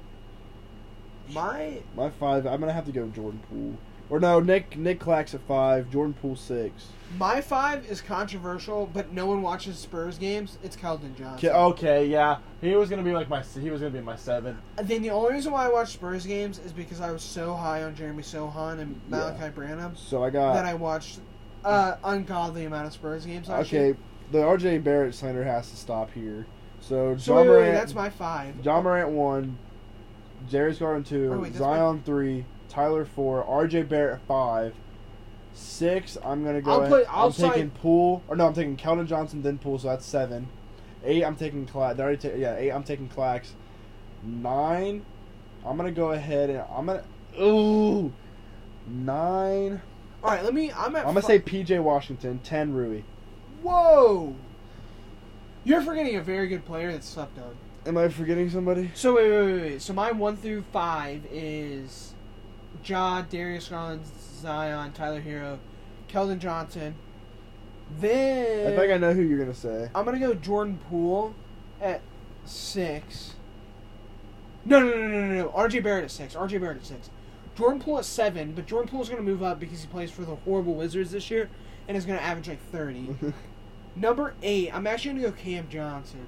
[1.29, 3.77] my My five, I'm gonna have to go Jordan Poole.
[4.08, 6.88] Or no, Nick Nick Clax at five, Jordan Poole six.
[7.18, 10.58] my five is controversial, but no one watches Spurs games.
[10.62, 11.48] It's Keldon Johnson.
[11.48, 14.56] Okay, okay, yeah, he was gonna be like my he was gonna be my seven.
[14.78, 17.54] I think the only reason why I watch Spurs games is because I was so
[17.54, 21.18] high on Jeremy Sochan and Malaki Branham So I got that I watched
[21.64, 23.56] uh, ungodly amount of Spurs games year.
[23.58, 23.94] okay.
[24.30, 26.46] The RJ Barrett slander has to stop here.
[26.80, 28.54] So So John wait, wait, wait, that's my five.
[28.64, 29.58] Ja Morant one,
[30.48, 32.44] Jerry's Garland two, Oh, wait, Zion three,
[32.76, 34.74] Tyler four, RJ Barrett five,
[35.54, 36.18] six.
[36.22, 36.82] I'm gonna go.
[36.82, 40.04] I'll I'll I'm taking Poole, or no, I'm taking Keldon Johnson then Poole, so that's
[40.04, 40.46] seven.
[41.02, 41.98] Eight, I'm taking Clax.
[41.98, 42.70] Already ta- yeah, eight.
[42.70, 43.52] I'm taking Clax.
[44.22, 45.06] Nine,
[45.64, 47.02] I'm gonna go ahead and I'm gonna.
[47.40, 48.12] Ooh,
[48.86, 49.80] nine.
[50.22, 50.70] All right, let me.
[50.70, 51.06] I'm at.
[51.06, 52.40] I'm gonna say PJ Washington.
[52.40, 53.04] Ten Rui.
[53.62, 54.34] Whoa!
[55.64, 57.56] You're forgetting a very good player that's slept on.
[57.86, 58.90] Am I forgetting somebody?
[58.92, 59.82] So wait, wait, wait, wait.
[59.82, 62.12] So my one through five is
[62.84, 64.02] Ja, Darius Garland,
[64.40, 65.58] Zion, Tyler Herro,
[66.08, 66.94] Keldon Johnson.
[68.00, 69.88] Then I think I know who you're gonna say.
[69.94, 71.34] I'm gonna go Jordan Poole
[71.80, 72.00] at
[72.44, 73.34] six.
[74.64, 75.48] No, no, no, no, no, no.
[75.50, 76.34] RJ Barrett at six.
[76.34, 77.10] RJ Barrett at six.
[77.56, 80.34] Jordan Poole at seven, but Jordan Poole's gonna move up because he plays for the
[80.34, 81.48] horrible Wizards this year
[81.86, 83.14] and is gonna average like thirty.
[83.96, 86.26] Number eight, I'm actually gonna go Cam Johnson.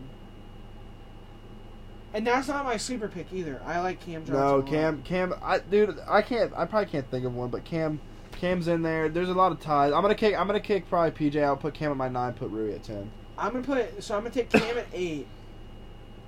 [2.14, 3.60] And that's not my sleeper pick either.
[3.66, 4.34] I like Cam Johnson.
[4.34, 4.62] no.
[4.62, 5.02] Cam.
[5.02, 5.34] Cam.
[5.42, 6.52] I dude, I can't.
[6.56, 8.00] I probably can't think of one, but Cam.
[8.32, 9.08] Cam's in there.
[9.08, 9.92] There's a lot of ties.
[9.92, 10.34] I'm gonna kick.
[10.38, 12.32] I'm gonna kick probably PJ I'll Put Cam at my nine.
[12.34, 13.10] Put Rui at ten.
[13.36, 15.26] I'm gonna put so I'm gonna take Cam at eight.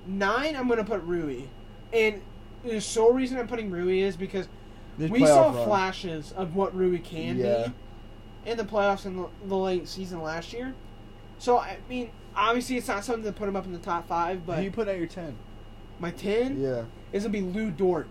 [0.05, 1.43] Nine, I'm gonna put Rui,
[1.93, 2.21] and
[2.63, 4.47] the sole reason I'm putting Rui is because
[4.97, 5.65] This we saw run.
[5.67, 7.67] flashes of what Rui can Yeah.
[8.45, 10.73] be in the playoffs in the, the late season last year.
[11.37, 14.37] So I mean, obviously it's not something to put him up in the top five,
[14.39, 15.35] Who but you put at your ten?
[16.01, 16.83] My ten Yeah.
[17.13, 18.07] is gonna be Lu Dort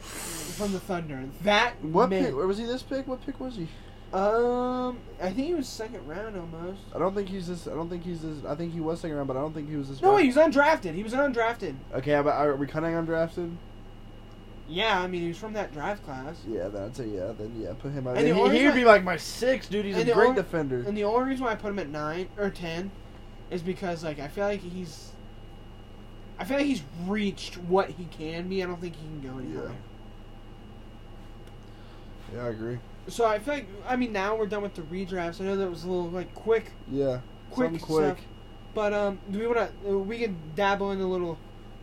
[0.00, 1.22] from the Thunder.
[1.44, 2.34] That What man, pick?
[2.34, 3.06] Or was he this pick?
[3.06, 3.68] What pick was he?
[4.12, 6.80] Um, I think he was second round almost.
[6.94, 7.66] I don't think he's this.
[7.66, 8.44] I don't think he's this.
[8.46, 10.02] I think he was second round, but I don't think he was this.
[10.02, 10.22] No, round.
[10.22, 10.94] he was undrafted.
[10.94, 11.76] He was undrafted.
[11.94, 13.54] Okay, but are we cutting undrafted?
[14.68, 16.36] Yeah, I mean he was from that draft class.
[16.46, 17.32] Yeah, that's a yeah.
[17.38, 18.16] Then yeah, put him out.
[18.18, 19.84] And the he, he would be like my six, dude.
[19.84, 20.82] He's a great only- defender.
[20.86, 22.90] And the only reason why I put him at nine or ten
[23.50, 25.12] is because like I feel like he's.
[26.42, 28.64] I feel like he's reached what he can be.
[28.64, 29.60] I don't think he can go any Yeah.
[29.60, 29.76] higher.
[32.34, 32.78] Yeah, I agree.
[33.06, 35.40] So I feel like I mean now we're done with the redrafts.
[35.40, 37.20] I know that was a little like quick, Yeah,
[37.52, 38.16] quick, quick.
[38.16, 38.18] stuff.
[38.74, 39.98] But um, do we want to?
[39.98, 41.38] We can dabble in a little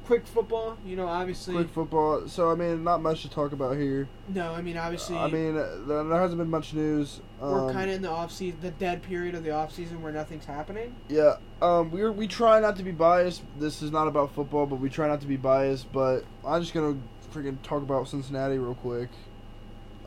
[0.10, 0.76] quick football.
[0.84, 1.54] You know, obviously.
[1.54, 2.28] Quick football.
[2.28, 4.08] So I mean, not much to talk about here.
[4.28, 5.16] No, I mean obviously.
[5.16, 7.22] I mean, there there hasn't been much news.
[7.40, 10.02] we're Um, kind of in the off season, the dead period of the off season
[10.02, 10.96] where nothing's happening.
[11.10, 13.44] Yeah, um, we we try not to be biased.
[13.60, 15.92] This is not about football, but we try not to be biased.
[15.94, 16.98] But I'm just gonna
[17.32, 19.10] freaking talk about Cincinnati real quick.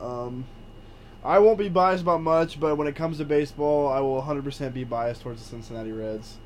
[0.00, 0.46] Um,
[1.24, 4.74] I won't be biased about much, but when it comes to baseball, I will 100%
[4.74, 6.38] be biased towards the Cincinnati Reds.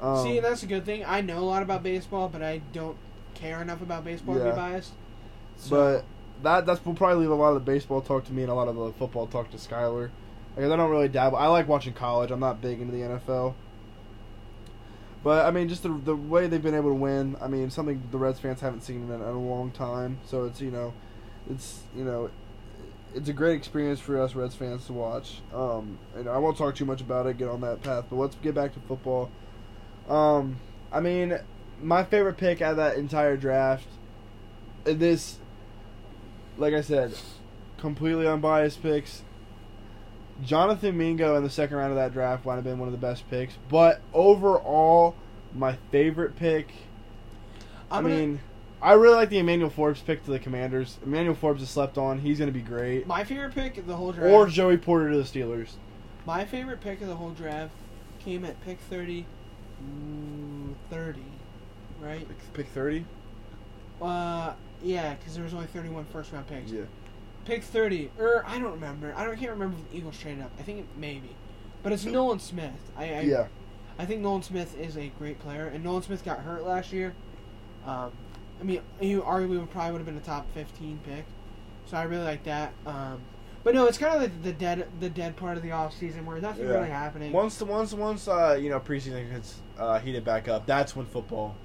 [0.00, 1.04] Um, See, that's a good thing.
[1.06, 2.96] I know a lot about baseball, but I don't
[3.34, 4.50] care enough about baseball to Yeah.
[4.50, 4.92] be biased.
[5.56, 6.04] So, but
[6.42, 8.54] that that's will probably leave a lot of the baseball talk to me and a
[8.54, 10.10] lot of the football talk to Skyler.
[10.54, 11.36] Because I don't really dabble.
[11.38, 12.30] I like watching college.
[12.30, 13.54] I'm not big into the NFL.
[15.22, 17.36] But I mean, just the the way they've been able to win.
[17.40, 20.18] I mean, something the Reds fans haven't seen in, in a long time.
[20.26, 20.92] So it's you know,
[21.50, 22.30] it's you know,
[23.14, 25.40] it's a great experience for us Reds fans to watch.
[25.54, 27.38] Um, and I won't talk too much about it.
[27.38, 28.04] Get on that path.
[28.08, 29.30] But let's get back to football.
[30.08, 30.56] Um,
[30.92, 31.38] I mean,
[31.82, 33.86] my favorite pick out of that entire draft.
[34.86, 35.38] uh, This,
[36.56, 37.14] like I said,
[37.78, 39.22] completely unbiased picks.
[40.42, 42.98] Jonathan Mingo in the second round of that draft might have been one of the
[42.98, 45.14] best picks, but overall,
[45.54, 46.68] my favorite pick.
[47.90, 48.40] i I'm gonna- mean,
[48.82, 50.98] I really like the Emmanuel Forbes pick to the Commanders.
[51.04, 52.18] Emmanuel Forbes is slept on.
[52.20, 53.06] He's going to be great.
[53.06, 54.30] my favorite pick of the whole draft.
[54.30, 55.70] Or Joey Porter to the Steelers.
[56.26, 57.72] my favorite pick of the whole draft
[58.18, 59.24] came at pick 30, mm,
[60.90, 61.20] 30,
[62.00, 62.26] right?
[62.54, 63.04] Pick thirty.
[64.00, 66.70] Uh, yeah, because there was only 31 first round picks.
[66.70, 66.82] Yeah.
[67.46, 69.14] Pick 30, or I don't remember.
[69.16, 70.50] I don't can't remember if the Eagles traded up.
[70.58, 71.30] I think it maybe,
[71.82, 72.90] but it's Nolan Smith.
[72.96, 73.46] I, I Yeah.
[73.98, 77.14] I think Nolan Smith is a great player, and Nolan Smith got hurt last year.
[77.86, 78.12] Um,
[78.60, 81.24] I mean, he arguably would probably would have been a top 15 pick,
[81.86, 82.72] so I really like that.
[82.84, 83.20] Um,
[83.66, 86.24] but no, it's kind of like the dead the dead part of the off season
[86.24, 86.74] where nothing Yeah.
[86.74, 87.32] really happening.
[87.32, 91.04] Once the once once uh you know preseason gets uh, heated back up, that's when
[91.04, 91.56] football.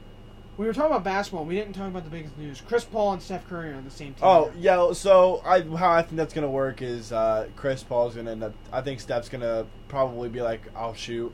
[0.58, 1.46] we were talking about basketball.
[1.46, 2.60] We didn't talk about the biggest news.
[2.60, 4.24] Chris Paul and Steph Curry are on the same team.
[4.24, 8.32] Oh yeah, so I how I think that's gonna work is uh, Chris Paul's gonna
[8.32, 8.54] end up.
[8.74, 11.32] I think Steph's gonna probably be like, "I'll shoot,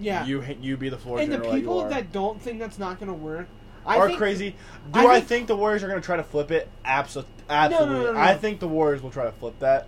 [0.00, 0.26] yeah.
[0.26, 2.98] you you be the floor and the general like people that don't think that's not
[2.98, 3.46] going to work,
[3.86, 4.56] I are think, crazy.
[4.92, 6.68] Do I I think- think, the Warriors are gonna try to flip it?
[6.84, 8.04] Absolutely, absolutely.
[8.06, 8.38] no, no, I no.
[8.38, 9.86] think the Warriors will try to flip that.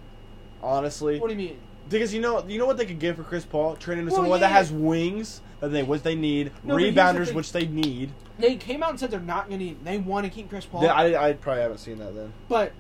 [0.63, 1.59] Honestly, What do you mean?
[1.89, 4.41] because you know you know what they could give for Chris Paul, into Well, someone
[4.41, 4.49] yeah.
[4.49, 8.11] that has wings that they which they need, No, rebounders which they need.
[8.39, 9.85] They came out and said they're not going to.
[9.85, 10.83] They want to keep Chris Paul.
[10.83, 12.33] Yeah, I, I probably haven't seen that then.
[12.49, 12.73] But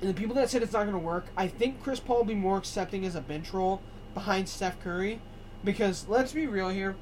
[0.00, 2.24] and the people that said it's not going to work, I think Chris Paul will
[2.24, 3.80] be more accepting as a bench role
[4.14, 5.20] behind Steph Curry.
[5.64, 6.96] Because let's be real here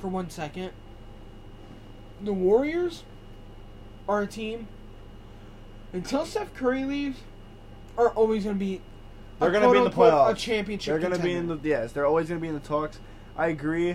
[0.00, 0.72] for one second.
[2.22, 3.04] The Warriors
[4.06, 4.68] are a team
[5.94, 7.20] until Steph Curry leaves
[7.96, 8.82] are always going to be
[9.44, 10.92] They're gonna be in the quote-unquote, a championship.
[10.92, 11.92] They're going to be in the yes.
[11.92, 12.98] They're always going to be in the talks.
[13.36, 13.94] I agree.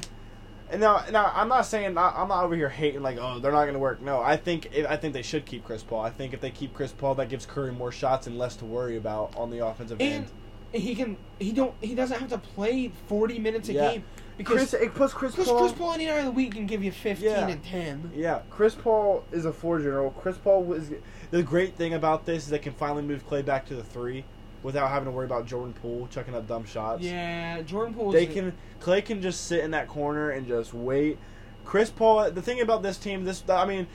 [0.71, 3.63] And now, now I'm not saying I'm not over here hating like oh they're not
[3.63, 4.01] going to work.
[4.01, 6.01] No, I think I think they should keep Chris Paul.
[6.01, 8.65] I think if they keep Chris Paul, that gives Curry more shots and less to
[8.65, 10.31] worry about on the offensive and end.
[10.71, 13.91] he can he don't he doesn't have to play 40 minutes a Yeah.
[13.93, 14.03] game
[14.37, 16.91] because Chris, plus Chris Chris, Chris Paul any night of the week can give you
[16.91, 17.47] 15 Yeah.
[17.47, 18.11] and 10.
[18.15, 20.11] Yeah, Chris Paul is a four general.
[20.11, 20.91] Chris Paul was
[21.31, 24.23] the great thing about this is they can finally move Klay back to the three
[24.63, 27.03] without having to worry about Jordan Poole chucking up dumb shots.
[27.03, 28.11] Yeah, Jordan Poole.
[28.11, 31.17] They can Klay can just sit in that corner and just wait.
[31.65, 32.31] Chris Paul.
[32.31, 33.87] The thing about this team, this I mean,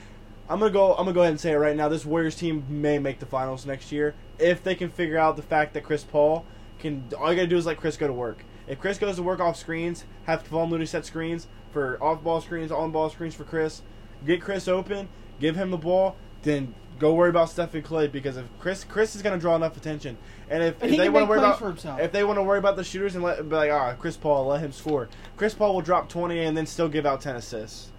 [0.49, 0.91] I'm gonna go.
[0.91, 1.89] I'm gonna go ahead and say it right now.
[1.89, 5.41] This Warriors team may make the finals next year if they can figure out the
[5.41, 6.45] fact that Chris Paul
[6.79, 7.03] can.
[7.19, 8.43] All you gotta do is let Chris go to work.
[8.67, 12.41] If Chris goes to work off screens, have Kevon Looney set screens for off ball
[12.41, 13.81] screens, on ball screens for Chris.
[14.25, 15.09] Get Chris open,
[15.39, 19.15] give him the ball, then go worry about Steph and Klay because if Chris Chris
[19.15, 20.17] is gonna draw enough attention,
[20.49, 22.75] and if, And if they want to worry about if they want to worry about
[22.75, 25.81] the shooters and let be like ah Chris Paul let him score, Chris Paul will
[25.81, 27.91] drop twenty and then still give out ten assists.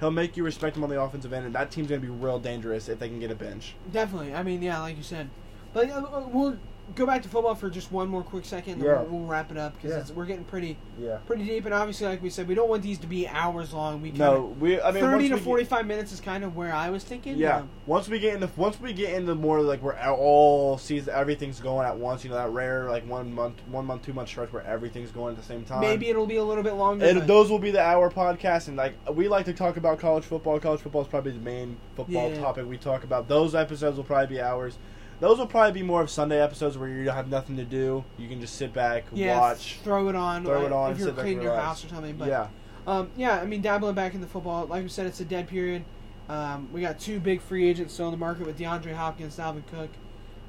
[0.00, 2.38] He'll make you respect him on the offensive end, and that team's gonna be real
[2.38, 3.74] dangerous if they can get a bench.
[3.92, 4.34] Definitely.
[4.34, 5.28] I mean, yeah, like you said.
[5.72, 6.58] But uh, uh, we'll
[6.94, 9.02] go back to football for just one more quick second, and Yeah.
[9.02, 10.14] we'll, we'll wrap it up because Yeah.
[10.16, 11.18] we're getting pretty Yeah.
[11.26, 11.64] pretty deep.
[11.64, 14.00] And obviously, like we said, we don't want these to be hours long.
[14.02, 14.80] We No, kinda- we.
[14.80, 17.36] I mean, thirty to get- forty-five minutes is kind of where I was thinking.
[17.36, 17.58] Yeah.
[17.58, 21.60] Um, Once we get into once we get into more like where all season everything's
[21.60, 24.52] going at once, you know that rare like one month, one month, two month stretch
[24.52, 25.80] where everything's going at the same time.
[25.80, 27.04] maybe it'll be a little bit longer.
[27.06, 30.24] And those will be the hour podcast, and like we like to talk about college
[30.24, 30.58] football.
[30.58, 32.40] College football is probably the main football Yeah.
[32.40, 33.28] topic we talk about.
[33.28, 34.78] Those episodes will probably be hours.
[35.20, 38.04] Those will probably be more of Sunday episodes where you have nothing to do.
[38.18, 39.78] You can just sit back, yeah, watch.
[39.82, 42.16] throw it on, throw like, it on, if you're cleaning your house or something.
[42.16, 42.48] But yeah,
[42.86, 44.66] Um, yeah, I mean, dabbling back in the football.
[44.66, 45.84] Like we said, it's a dead period.
[46.28, 49.66] Um, we got two big free agents still in the market with DeAndre Hopkins, Dalvin
[49.66, 49.90] Cook.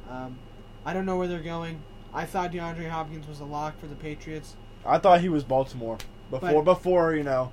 [0.10, 0.38] Um,
[0.86, 1.82] I don't know where they're going.
[2.14, 4.56] I thought DeAndre Hopkins was a lock for the Patriots.
[4.86, 5.98] I thought he was Baltimore
[6.30, 6.64] before.
[6.64, 7.52] But- before you know,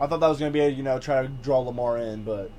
[0.00, 2.24] I thought that was going to be a, you know try to draw Lamar in,
[2.24, 2.50] but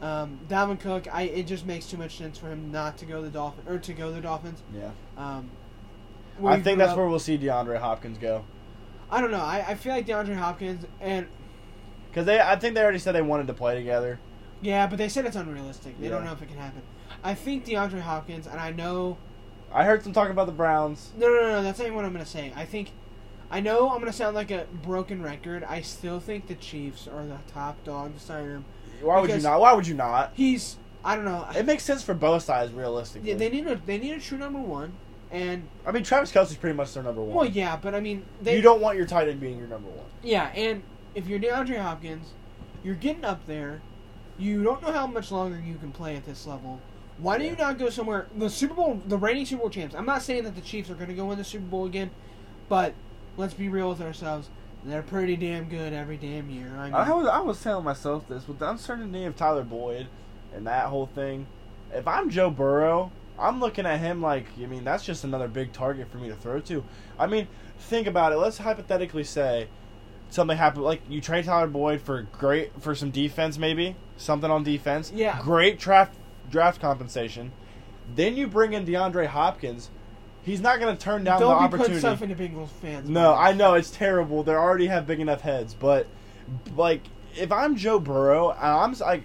[0.00, 3.20] Um, Dalvin Cook, I it just makes too much sense for him not to go
[3.22, 4.62] the Dolphin or to go the Dolphins.
[4.74, 5.50] yeah, Um,
[6.44, 6.98] I think that's up.
[6.98, 8.44] where we'll see DeAndre Hopkins go
[9.10, 9.40] I don't know.
[9.40, 11.26] I, I feel like DeAndre Hopkins and
[12.10, 12.38] because they.
[12.40, 14.18] I think they already said they wanted to play together.
[14.60, 15.98] yeah, but they said it's unrealistic.
[16.00, 16.82] They don't know if it can happen.
[17.24, 19.16] I think DeAndre Hopkins, and I know
[19.72, 21.10] I heard some talk about the Browns.
[21.16, 21.62] No, no, no, no.
[21.62, 22.52] That's not even what I'm gonna say.
[22.54, 22.90] I think,
[23.50, 25.64] I know I'm gonna sound like a broken record.
[25.64, 28.64] I still think the Chiefs are the top dog to sign him.
[29.02, 29.60] Why would you not?
[29.60, 30.32] Why would you not?
[30.34, 31.46] He's, I don't know.
[31.56, 33.30] It makes sense for both sides, realistically.
[33.30, 34.92] Yeah, they need a they need a true number one,
[35.30, 37.34] and I mean, Travis Kelce's pretty much their number one.
[37.34, 39.88] well, yeah, but I mean, they you don't want your tight end being your number
[39.88, 40.06] one.
[40.22, 40.82] Yeah, and
[41.14, 42.28] if you're DeAndre Hopkins,
[42.82, 43.80] you're getting up there.
[44.38, 46.80] You don't know how much longer you can play at this level.
[47.18, 48.28] Why do you not go somewhere?
[48.36, 49.96] The Super Bowl, the reigning Super Bowl champs.
[49.96, 52.10] I'm not saying that the Chiefs are going to go win the Super Bowl again,
[52.68, 52.94] but
[53.36, 54.48] let's be real with ourselves.
[54.84, 56.74] They're pretty damn good every damn year.
[56.76, 60.06] I mean, I was I was telling myself this with the uncertainty of Tyler Boyd
[60.54, 61.46] and that whole thing.
[61.92, 65.72] If I'm Joe Burrow, I'm looking at him like I mean that's just another big
[65.72, 66.84] target for me to throw to.
[67.18, 67.48] I mean,
[67.78, 68.36] think about it.
[68.36, 69.68] Let's hypothetically say
[70.30, 74.62] something happened like you trade Tyler Boyd for great for some defense maybe something on
[74.62, 75.12] defense.
[75.14, 75.40] Yeah.
[75.42, 76.16] Great draft
[76.50, 77.52] draft compensation.
[78.14, 79.90] Then you bring in DeAndre Hopkins.
[80.48, 82.00] He's not going to turn down don't the be opportunity.
[82.00, 83.08] putting stuff into Bengals fans.
[83.08, 83.38] No, man.
[83.46, 84.42] I know it's terrible.
[84.42, 86.06] They already have big enough heads, but
[86.76, 87.02] like
[87.36, 89.24] if I'm Joe Burrow, and I'm s- like,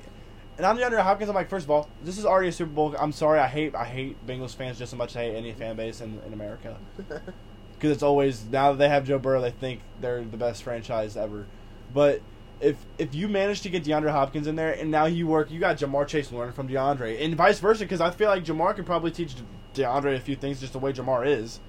[0.57, 2.93] and I'm DeAndre Hopkins, I'm like, first of all, this is already a Super Bowl.
[2.99, 5.53] I'm sorry, I hate I hate Bengals fans just as much as I hate any
[5.53, 9.51] fan base in, in America because it's always now that they have Joe Burrow, they
[9.51, 11.45] think they're the best franchise ever.
[11.93, 12.21] But
[12.59, 15.59] if if you manage to get DeAndre Hopkins in there, and now you work, you
[15.59, 18.85] got Ja'Marr Chase learning from DeAndre, and vice versa, because I feel like Ja'Marr could
[18.85, 19.35] probably teach
[19.73, 21.59] DeAndre a few things just the way Ja'Marr is,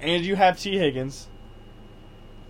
[0.00, 1.28] and you have Tee Higgins.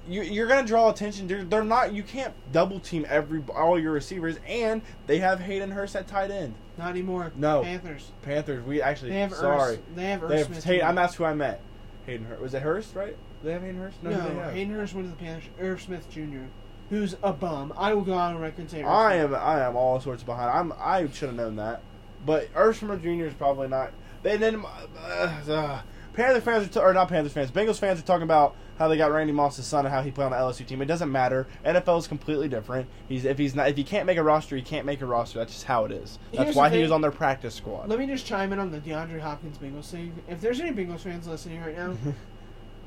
[0.09, 1.27] You, you're gonna draw attention.
[1.27, 1.93] They're, they're not.
[1.93, 6.31] You can't double team every all your receivers, and they have Hayden Hurst at tight
[6.31, 6.55] end.
[6.79, 7.33] not anymore.
[7.35, 7.63] No.
[7.63, 8.13] Panthers.
[8.23, 8.65] Panthers.
[8.65, 9.77] We actually They have sorry.
[9.77, 9.81] Urs.
[9.97, 10.89] They have Urs They have.
[10.89, 11.61] I'm that's who I met.
[12.07, 12.41] Hayden Hurst.
[12.41, 12.95] Was it Hurst?
[12.95, 13.17] Right?
[13.43, 14.03] They have Hayden Hurst.
[14.03, 14.53] No, have?
[14.55, 15.51] Hayden Hurst went to the Panthers.
[15.61, 16.45] Irv Smith Jr.,
[16.91, 17.73] who's a bum.
[17.77, 18.83] I will go on record and say.
[18.83, 20.51] I am I am all sorts of behind.
[20.51, 21.83] I'm I should have known that,
[22.25, 23.09] but Smith Jr.
[23.27, 23.93] is probably not.
[24.23, 25.81] They then uh, uh,
[26.15, 27.51] Panther fans are t- or not Panthers fans.
[27.51, 30.27] Bengals fans are talking about how they got Randy Moss's son and how he played
[30.27, 30.83] on the LSU team.
[30.83, 31.47] It doesn't matter.
[31.65, 32.89] NFL is completely different.
[33.09, 35.39] He's if he's not if he can't make a roster, he can't make a roster.
[35.39, 36.19] That's just how it is.
[36.33, 37.89] That's Here's why he was on their practice squad.
[37.89, 40.15] Let me just chime in on the DeAndre Hopkins Bengals thing.
[40.29, 41.97] If there's any Bengals fans listening right now,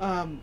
[0.00, 0.40] um,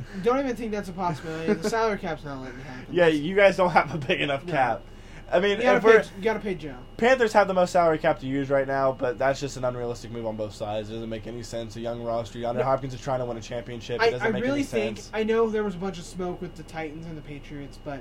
[0.22, 1.52] don't even think that's a possibility.
[1.54, 2.94] The salary cap's not letting it happen.
[2.94, 4.52] yeah, you guys don't have a big enough No.
[4.52, 4.82] cap.
[5.30, 6.74] I mean, you gotta, if we're, pay, you gotta pay Joe.
[6.96, 10.10] Panthers have the most salary cap to use right now, but that's just an unrealistic
[10.10, 10.88] move on both sides.
[10.88, 11.76] It doesn't make any sense.
[11.76, 12.62] A young roster, DeAndre No.
[12.64, 13.96] Hopkins is trying to win a championship.
[14.00, 15.10] It I, doesn't I make really any think sense.
[15.12, 18.00] I know there was a bunch of smoke with the Titans and the Patriots, but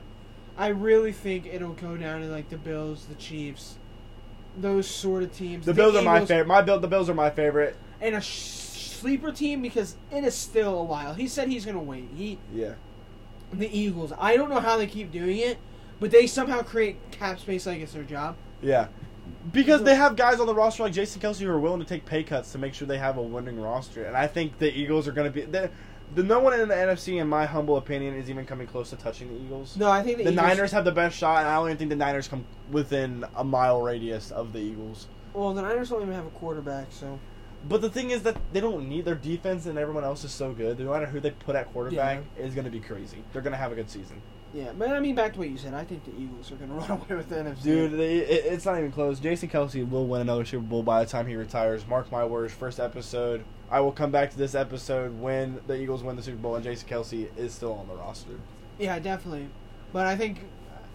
[0.57, 3.75] I really think it'll go down to like the Bills, the Chiefs,
[4.57, 5.65] those sort of teams.
[5.65, 6.47] The Bills are my Eagles, favorite.
[6.47, 7.75] My Bill, the Bills are my favorite.
[7.99, 8.53] and a sh-
[8.97, 11.13] sleeper team because it is still a while.
[11.13, 12.09] He said he's gonna wait.
[12.15, 12.73] He Yeah,
[13.53, 14.11] the Eagles.
[14.17, 15.57] I don't know how they keep doing it,
[15.99, 18.35] but they somehow create cap space like it's their job.
[18.61, 18.87] yeah.
[19.51, 22.05] Because they have guys on the roster like Jason Kelce who are willing to take
[22.05, 25.05] pay cuts to make sure they have a winning roster, and I think the Eagles
[25.07, 25.41] are going to be.
[25.41, 25.69] The,
[26.15, 28.95] the no one in the NFC, in my humble opinion, is even coming close to
[28.95, 29.75] touching the Eagles.
[29.75, 31.77] No, I think the, the Eagles, Niners have the best shot, and I don't even
[31.77, 35.07] think the Niners come within a mile radius of the Eagles.
[35.33, 37.19] Well, the Niners don't even have a quarterback, so
[37.67, 40.53] But the thing is that they don't need their defense, and everyone else is so
[40.53, 40.79] good.
[40.79, 43.23] No matter who they put at quarterback, is going to be crazy.
[43.33, 44.21] They're going to have a good season.
[44.53, 44.71] yeah.
[44.77, 45.73] But I mean, back to what you said.
[45.73, 47.63] I think the Eagles are gonna run away with the NFC.
[47.63, 49.19] Dude, they, it, it's not even close.
[49.19, 51.85] Jason Kelce will win another Super Bowl by the time he retires.
[51.87, 52.53] Mark my words.
[52.53, 53.43] First episode.
[53.69, 56.63] I will come back to this episode when the Eagles win the Super Bowl and
[56.63, 58.39] Jason Kelce is still on the roster.
[58.79, 59.49] Yeah, definitely.
[59.91, 60.45] But I think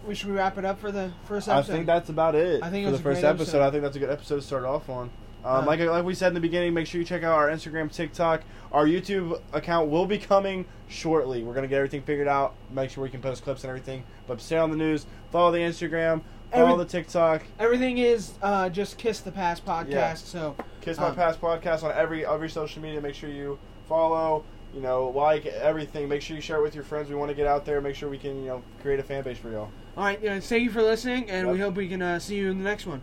[0.07, 1.71] we should wrap it up for the first episode.
[1.71, 3.43] I think that's about it I think it for the first episode.
[3.43, 3.61] episode.
[3.61, 5.11] I think that's a good episode to start off on.
[5.45, 7.91] Um, like like we said in the beginning, make sure you check out our Instagram,
[7.91, 8.43] TikTok.
[8.71, 11.43] Our YouTube account will be coming shortly.
[11.43, 12.55] We're gonna get everything figured out.
[12.71, 14.03] Make sure we can post clips and everything.
[14.27, 15.05] But stay on the news.
[15.31, 16.21] Follow the Instagram.
[16.51, 17.43] Follow Every- the TikTok.
[17.59, 19.89] Everything is uh, just Kiss the Pass podcast.
[19.89, 20.13] Yeah.
[20.13, 23.01] So Kiss My Um, Pass podcast on every every social media.
[23.01, 24.43] Make sure you follow.
[24.73, 26.09] You know, like everything.
[26.09, 27.07] Make sure you share it with your friends.
[27.09, 27.79] We want to get out there.
[27.81, 29.69] Make sure we can you know create a fan base for y'all.
[29.97, 32.49] all right, uh, thank you for listening, and we hope we can uh, see you
[32.49, 33.01] in the next one.